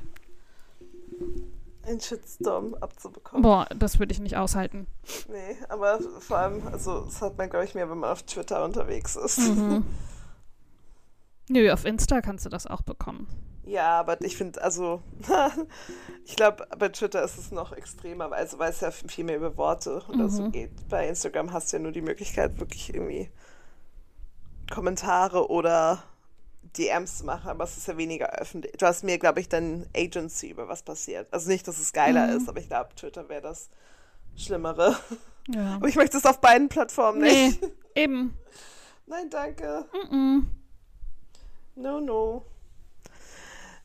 Einen 1.84 2.02
Shitstorm 2.02 2.74
abzubekommen. 2.76 3.44
Boah, 3.44 3.68
das 3.78 4.00
würde 4.00 4.12
ich 4.12 4.20
nicht 4.20 4.36
aushalten. 4.36 4.88
Nee, 5.30 5.56
aber 5.70 6.00
vor 6.20 6.38
allem, 6.38 6.68
also 6.68 7.02
das 7.06 7.22
hat 7.22 7.38
man, 7.38 7.50
glaube 7.50 7.66
ich, 7.66 7.76
mehr, 7.76 7.90
wenn 7.90 8.00
man 8.00 8.12
auf 8.12 8.24
Twitter 8.24 8.66
unterwegs 8.66 9.16
ist. 9.16 9.38
Mhm. 9.38 9.86
Nö, 11.50 11.72
auf 11.72 11.86
Insta 11.86 12.22
kannst 12.22 12.46
du 12.46 12.50
das 12.50 12.68
auch 12.68 12.82
bekommen. 12.82 13.28
Ja, 13.68 14.00
aber 14.00 14.22
ich 14.22 14.38
finde, 14.38 14.62
also, 14.62 15.02
ich 16.26 16.38
glaube, 16.38 16.66
bei 16.80 16.88
Twitter 16.88 17.22
ist 17.22 17.38
es 17.38 17.52
noch 17.52 17.74
extremer, 17.74 18.32
also, 18.32 18.60
weil 18.60 18.70
es 18.70 18.80
ja 18.80 18.92
viel 18.92 19.26
mehr 19.26 19.36
über 19.36 19.58
Worte 19.58 20.04
oder 20.08 20.24
mhm. 20.24 20.30
so 20.30 20.50
geht. 20.50 20.72
Bei 20.88 21.08
Instagram 21.08 21.52
hast 21.52 21.72
du 21.72 21.78
ja 21.78 21.84
nur 21.84 21.92
die 21.92 22.02
Möglichkeit, 22.02 22.60
wirklich 22.60 22.94
irgendwie 22.94 23.30
Kommentare 24.72 25.50
oder 25.50 26.02
DMs 26.78 27.18
zu 27.18 27.26
machen, 27.26 27.50
aber 27.50 27.66
es 27.66 27.76
ist 27.76 27.88
ja 27.88 27.98
weniger 27.98 28.30
öffentlich. 28.30 28.74
Du 28.78 28.86
hast 28.86 29.04
mir, 29.04 29.20
glaube 29.20 29.42
ich, 29.42 29.50
dann 29.50 29.86
Agency 29.96 30.50
über 30.50 30.70
was 30.70 30.84
passiert. 30.84 31.28
Also 31.34 31.50
nicht, 31.50 31.68
dass 31.68 31.78
es 31.78 31.92
geiler 31.92 32.28
mhm. 32.28 32.38
ist, 32.38 32.48
aber 32.48 32.60
ich 32.60 32.68
glaube, 32.68 32.96
Twitter 32.96 33.28
wäre 33.28 33.42
das 33.42 33.70
Schlimmere. 34.38 34.96
Ja. 35.50 35.76
Aber 35.76 35.88
ich 35.88 35.96
möchte 35.96 36.18
es 36.18 36.26
auf 36.26 36.40
beiden 36.40 36.70
Plattformen 36.70 37.22
nicht. 37.22 37.62
Nee, 37.62 37.72
eben. 37.96 38.38
Nein, 39.08 39.30
danke. 39.30 39.86
Mm 39.94 40.14
-mm. 40.14 40.44
No, 41.76 42.00
no. 42.00 42.46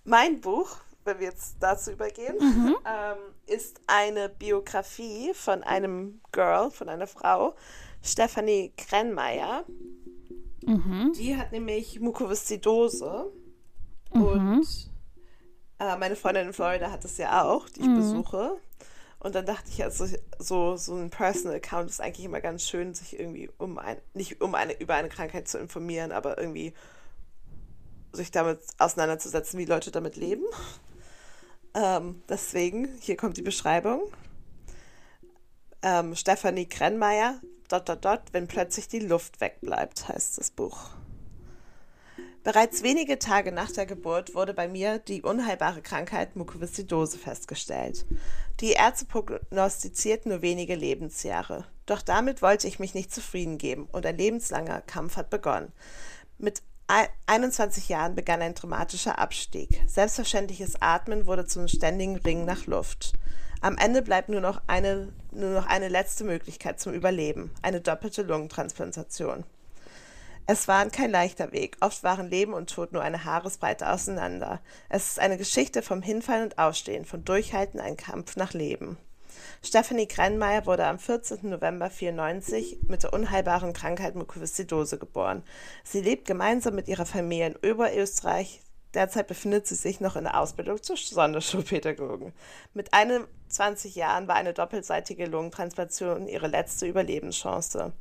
Mein 0.05 0.41
Buch, 0.41 0.77
wenn 1.05 1.19
wir 1.19 1.27
jetzt 1.27 1.57
dazu 1.61 1.93
übergehen, 1.93 2.37
mhm. 2.39 2.77
ähm, 2.85 3.17
ist 3.47 3.81
eine 3.87 4.29
Biografie 4.29 5.33
von 5.35 5.63
einem 5.63 6.21
Girl, 6.33 6.71
von 6.71 6.89
einer 6.89 7.07
Frau, 7.07 7.55
Stephanie 8.03 8.73
Krennmeier. 8.77 9.65
Mhm. 10.65 11.13
Die 11.17 11.37
hat 11.37 11.53
nämlich 11.53 12.01
Mukoviszidose. 12.01 13.33
Mhm. 14.13 14.23
Und 14.23 14.91
äh, 15.79 15.97
meine 15.97 16.17
Freundin 16.17 16.49
in 16.49 16.53
Florida 16.53 16.91
hat 16.91 17.05
es 17.05 17.19
ja 17.19 17.45
auch, 17.45 17.69
die 17.69 17.81
ich 17.81 17.87
mhm. 17.87 17.97
besuche. 17.97 18.57
Und 19.21 19.37
dann 19.37 19.47
dachte 19.47 19.71
ich, 19.71 19.85
also 19.85 20.07
so, 20.41 20.77
so 20.77 20.97
ein 20.97 21.11
Personal 21.11 21.57
Account 21.57 21.91
ist 21.91 22.01
eigentlich 22.01 22.27
immer 22.27 22.41
ganz 22.41 22.67
schön, 22.69 22.93
sich 22.93 23.19
irgendwie 23.19 23.49
um 23.57 23.79
ein, 23.79 23.99
nicht 24.15 24.41
um 24.41 24.57
eine, 24.57 24.73
über 24.81 24.95
eine 24.95 25.09
Krankheit 25.09 25.47
zu 25.47 25.59
informieren, 25.59 26.11
aber 26.11 26.39
irgendwie 26.39 26.75
sich 28.13 28.31
damit 28.31 28.61
auseinanderzusetzen, 28.79 29.59
wie 29.59 29.65
Leute 29.65 29.91
damit 29.91 30.17
leben. 30.17 30.45
Ähm, 31.75 32.23
deswegen, 32.29 32.89
hier 33.01 33.17
kommt 33.17 33.37
die 33.37 33.43
Beschreibung. 33.43 34.03
Ähm, 35.83 36.15
Stefanie 36.15 36.67
Krennmeier, 36.67 37.41
dot, 37.69 37.89
dot, 37.89 38.05
dot, 38.05 38.21
wenn 38.33 38.47
plötzlich 38.47 38.89
die 38.89 39.01
Luft 39.01 39.41
wegbleibt, 39.41 40.09
heißt 40.09 40.39
das 40.39 40.51
Buch. 40.51 40.91
Bereits 42.45 42.83
wenige 42.83 43.21
Tage 43.21 43.53
nach 43.53 43.71
der 43.71 43.87
Geburt 43.87 44.35
wurde 44.35 44.53
bei 44.53 44.67
mir 44.67 44.99
die 44.99 45.23
unheilbare 45.23 45.81
Krankheit 45.81 46.35
Mukoviszidose 46.35 47.17
festgestellt. 47.17 48.05
Die 48.61 48.73
Ärzte 48.73 49.05
prognostizierten 49.05 50.33
nur 50.33 50.43
wenige 50.43 50.75
Lebensjahre. 50.75 51.67
Doch 51.87 52.03
damit 52.03 52.43
wollte 52.43 52.67
ich 52.67 52.81
mich 52.81 52.95
nicht 52.95 53.15
zufrieden 53.15 53.59
geben 53.59 53.89
und 53.93 54.07
ein 54.07 54.19
lebenslanger 54.19 54.81
Kampf 54.81 55.17
hat 55.17 55.31
begonnen. 55.31 55.73
Mit 56.39 56.63
21 57.27 57.89
Jahren 57.89 58.15
begann 58.15 58.43
ein 58.43 58.55
dramatischer 58.55 59.19
Abstieg. 59.19 59.81
Selbstverständliches 59.87 60.81
Atmen 60.83 61.27
wurde 61.27 61.47
zum 61.47 61.69
ständigen 61.69 62.17
Ringen 62.17 62.45
nach 62.45 62.67
Luft. 62.67 63.15
Am 63.63 63.79
Ende 63.79 64.03
bleibt 64.03 64.29
nur 64.29 64.41
noch 64.41 64.61
eine, 64.67 65.13
nur 65.31 65.51
noch 65.51 65.67
eine 65.67 65.89
letzte 65.89 66.25
Möglichkeit 66.25 66.81
zum 66.81 66.93
Überleben, 66.93 67.51
eine 67.63 67.81
doppelte 67.81 68.23
Lungentransplantation. 68.23 69.45
Es 70.47 70.67
war 70.67 70.85
kein 70.91 71.11
leichter 71.11 71.53
Weg. 71.53 71.77
Oft 71.81 72.03
waren 72.03 72.29
Leben 72.29 72.53
und 72.53 72.69
Tod 72.69 72.93
nur 72.93 73.03
eine 73.03 73.25
Haaresbreite 73.25 73.89
auseinander. 73.89 74.61
Es 74.89 75.13
ist 75.13 75.21
eine 75.21 75.39
Geschichte 75.39 75.83
vom 75.83 76.03
Hinfallen 76.03 76.45
und 76.45 76.59
Aufstehen, 76.59 77.05
von 77.05 77.25
Durchhalten, 77.25 77.81
ein 77.81 77.97
Kampf 77.97 78.37
nach 78.37 78.53
Leben. 78.53 78.99
Stephanie 79.63 80.07
Krennmeier 80.07 80.67
wurde 80.67 80.87
am 80.87 80.99
14. 80.99 81.39
November 81.43 81.87
1994 81.87 82.79
mit 82.89 83.03
der 83.03 83.13
unheilbaren 83.13 83.73
Krankheit 83.73 84.15
Mukoviszidose 84.15 84.99
geboren. 84.99 85.43
Sie 85.85 86.01
lebt 86.01 86.27
gemeinsam 86.27 86.75
mit 86.75 86.89
ihrer 86.89 87.07
Familie 87.07 87.47
in 87.49 87.71
Oberösterreich. 87.71 88.61
Derzeit 88.95 89.27
befindet 89.27 89.67
sie 89.67 89.75
sich 89.75 90.01
noch 90.01 90.17
in 90.17 90.25
der 90.25 90.39
Ausbildung 90.39 90.83
zur 90.83 90.97
Sonderschulpädagogin. 90.97 92.33
Mit 92.75 92.93
21 92.93 93.95
Jahren 93.95 94.29
war 94.29 94.35
eine 94.35 94.53
doppelseitige 94.53 95.27
Lungentransplantation 95.27 96.29
ihre 96.29 96.49
letzte 96.49 96.87
Überlebenschance. 96.87 97.93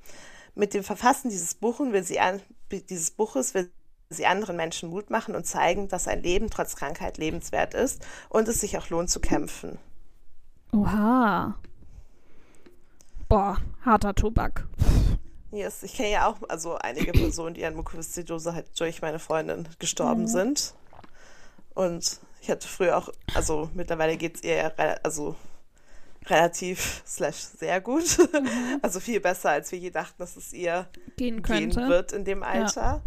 Mit 0.53 0.73
dem 0.73 0.83
Verfassen 0.83 1.29
dieses, 1.29 1.55
Buchen 1.55 1.93
will 1.93 2.03
sie 2.03 2.19
an, 2.19 2.41
dieses 2.71 3.11
Buches 3.11 3.53
will 3.53 3.71
sie 4.09 4.25
anderen 4.25 4.57
Menschen 4.57 4.89
Mut 4.89 5.09
machen 5.09 5.35
und 5.35 5.45
zeigen, 5.45 5.87
dass 5.87 6.07
ein 6.07 6.21
Leben 6.21 6.49
trotz 6.49 6.75
Krankheit 6.75 7.17
lebenswert 7.17 7.73
ist 7.73 8.05
und 8.29 8.47
es 8.47 8.59
sich 8.59 8.77
auch 8.77 8.89
lohnt 8.89 9.09
zu 9.09 9.19
kämpfen. 9.19 9.79
Oha. 10.73 11.55
Boah, 13.27 13.57
harter 13.85 14.13
Tobak. 14.13 14.67
Yes, 15.51 15.83
ich 15.83 15.93
kenne 15.93 16.11
ja 16.11 16.27
auch 16.27 16.37
also 16.47 16.75
einige 16.77 17.11
Personen, 17.19 17.53
die 17.53 17.65
an 17.65 17.75
Mukoviszidose 17.75 18.53
halt 18.53 18.67
durch 18.79 19.01
meine 19.01 19.19
Freundin 19.19 19.67
gestorben 19.79 20.23
mhm. 20.23 20.27
sind. 20.27 20.73
Und 21.73 22.19
ich 22.41 22.49
hatte 22.49 22.67
früher 22.67 22.97
auch, 22.97 23.09
also 23.33 23.69
mittlerweile 23.73 24.17
geht 24.17 24.37
es 24.37 24.43
ihr 24.43 24.55
ja 24.55 24.71
also 25.03 25.35
relativ 26.25 27.03
slash 27.07 27.35
sehr 27.35 27.81
gut. 27.81 28.17
Mhm. 28.17 28.79
Also 28.81 28.99
viel 28.99 29.19
besser, 29.19 29.51
als 29.51 29.71
wir 29.71 29.79
je 29.79 29.91
dachten, 29.91 30.15
dass 30.17 30.37
es 30.37 30.53
ihr 30.53 30.87
gehen, 31.17 31.41
gehen 31.43 31.75
wird 31.75 32.13
in 32.13 32.25
dem 32.25 32.43
Alter. 32.43 33.01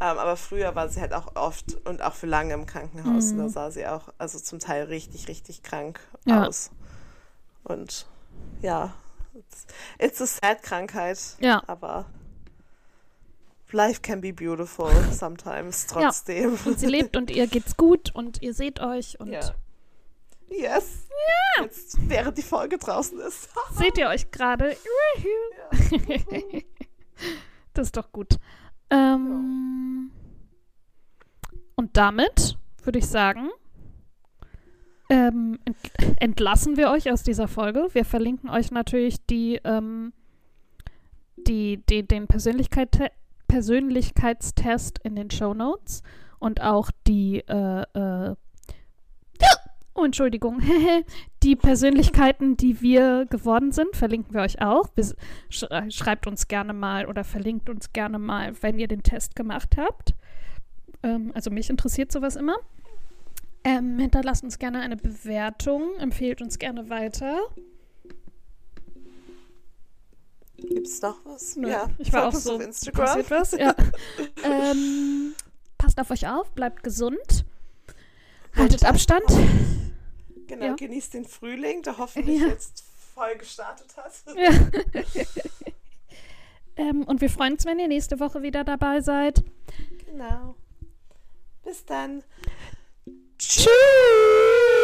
Ja. 0.00 0.10
Ähm, 0.12 0.18
aber 0.18 0.36
früher 0.36 0.74
war 0.74 0.88
sie 0.88 1.00
halt 1.00 1.12
auch 1.12 1.36
oft 1.36 1.76
und 1.86 2.02
auch 2.02 2.14
für 2.14 2.26
lange 2.26 2.54
im 2.54 2.66
Krankenhaus. 2.66 3.32
Mhm. 3.32 3.38
da 3.38 3.48
sah 3.48 3.70
sie 3.70 3.86
auch 3.86 4.08
also 4.18 4.38
zum 4.40 4.58
Teil 4.58 4.84
richtig, 4.84 5.28
richtig 5.28 5.62
krank 5.62 6.00
ja. 6.24 6.46
aus. 6.46 6.70
Und 7.64 8.06
ja, 8.60 8.94
it's, 9.98 10.20
a 10.20 10.26
sad 10.26 10.62
Krankheit. 10.62 11.18
Ja. 11.40 11.62
Aber 11.66 12.06
life 13.72 14.00
can 14.00 14.20
be 14.20 14.32
beautiful 14.32 14.90
sometimes 15.12 15.86
trotzdem. 15.86 16.54
Ja. 16.54 16.60
Und 16.64 16.78
sie 16.78 16.86
lebt 16.86 17.16
und 17.16 17.30
ihr 17.30 17.46
geht's 17.46 17.76
gut 17.76 18.14
und 18.14 18.42
ihr 18.42 18.54
seht 18.54 18.80
euch 18.80 19.18
und. 19.18 19.32
Ja. 19.32 19.54
Yes. 20.48 21.08
Ja. 21.56 21.64
Jetzt, 21.64 21.96
während 22.08 22.38
die 22.38 22.42
Folge 22.42 22.78
draußen 22.78 23.18
ist. 23.20 23.48
Seht 23.72 23.98
ihr 23.98 24.08
euch 24.08 24.30
gerade? 24.30 24.76
das 27.72 27.88
ist 27.88 27.96
doch 27.96 28.12
gut. 28.12 28.38
Ähm, 28.90 30.12
und 31.76 31.96
damit 31.96 32.58
würde 32.82 32.98
ich 32.98 33.06
sagen, 33.06 33.50
ähm, 35.10 35.58
entlassen 36.18 36.76
wir 36.76 36.90
euch 36.90 37.10
aus 37.10 37.22
dieser 37.22 37.48
Folge. 37.48 37.88
Wir 37.92 38.04
verlinken 38.04 38.48
euch 38.48 38.70
natürlich 38.70 39.24
die, 39.26 39.60
ähm, 39.64 40.12
die, 41.36 41.82
die, 41.88 42.06
den 42.06 42.26
Persönlichkeit, 42.26 43.12
Persönlichkeitstest 43.48 44.98
in 45.00 45.16
den 45.16 45.30
Show 45.30 45.54
Notes 45.54 46.02
und 46.38 46.62
auch 46.62 46.90
die 47.06 47.40
äh, 47.46 47.82
äh, 47.94 48.34
Oh, 49.96 50.04
Entschuldigung. 50.04 50.60
die 51.44 51.54
Persönlichkeiten, 51.54 52.56
die 52.56 52.80
wir 52.80 53.26
geworden 53.26 53.70
sind, 53.70 53.94
verlinken 53.94 54.34
wir 54.34 54.40
euch 54.40 54.60
auch. 54.60 54.88
Schreibt 55.48 56.26
uns 56.26 56.48
gerne 56.48 56.72
mal 56.72 57.06
oder 57.06 57.22
verlinkt 57.22 57.70
uns 57.70 57.92
gerne 57.92 58.18
mal, 58.18 58.60
wenn 58.60 58.80
ihr 58.80 58.88
den 58.88 59.04
Test 59.04 59.36
gemacht 59.36 59.76
habt. 59.76 60.14
Ähm, 61.04 61.30
also 61.34 61.50
mich 61.50 61.70
interessiert 61.70 62.10
sowas 62.10 62.34
immer. 62.34 62.56
Ähm, 63.64 63.98
hinterlasst 63.98 64.44
uns 64.44 64.58
gerne 64.58 64.80
eine 64.80 64.96
Bewertung, 64.96 65.96
empfehlt 65.98 66.42
uns 66.42 66.58
gerne 66.58 66.90
weiter. 66.90 67.40
Gibt 70.56 70.86
es 70.86 71.00
noch 71.02 71.16
was? 71.24 71.56
Nö, 71.56 71.70
ja, 71.70 71.88
ich 71.98 72.12
war 72.12 72.28
auch 72.28 72.32
so. 72.32 72.56
Auf 72.56 72.60
Instagram. 72.60 73.24
Was? 73.28 73.52
Ja. 73.52 73.74
ähm, 74.44 75.34
passt 75.78 75.98
auf 75.98 76.10
euch 76.10 76.28
auf, 76.28 76.50
bleibt 76.52 76.82
gesund. 76.82 77.44
Haltet 78.54 78.84
Abstand. 78.84 79.24
Genau, 80.46 80.66
ja. 80.66 80.74
genießt 80.74 81.14
den 81.14 81.24
Frühling, 81.24 81.82
der 81.82 81.98
hoffentlich 81.98 82.40
ja. 82.40 82.48
jetzt 82.48 82.84
voll 83.14 83.36
gestartet 83.36 83.96
hat. 83.96 84.12
Ja. 84.36 84.50
ähm, 86.76 87.04
und 87.04 87.20
wir 87.20 87.30
freuen 87.30 87.54
uns, 87.54 87.64
wenn 87.64 87.78
ihr 87.78 87.88
nächste 87.88 88.20
Woche 88.20 88.42
wieder 88.42 88.64
dabei 88.64 89.00
seid. 89.00 89.44
Genau. 90.06 90.54
Bis 91.62 91.84
dann. 91.84 92.22
Cheers. 93.46 94.83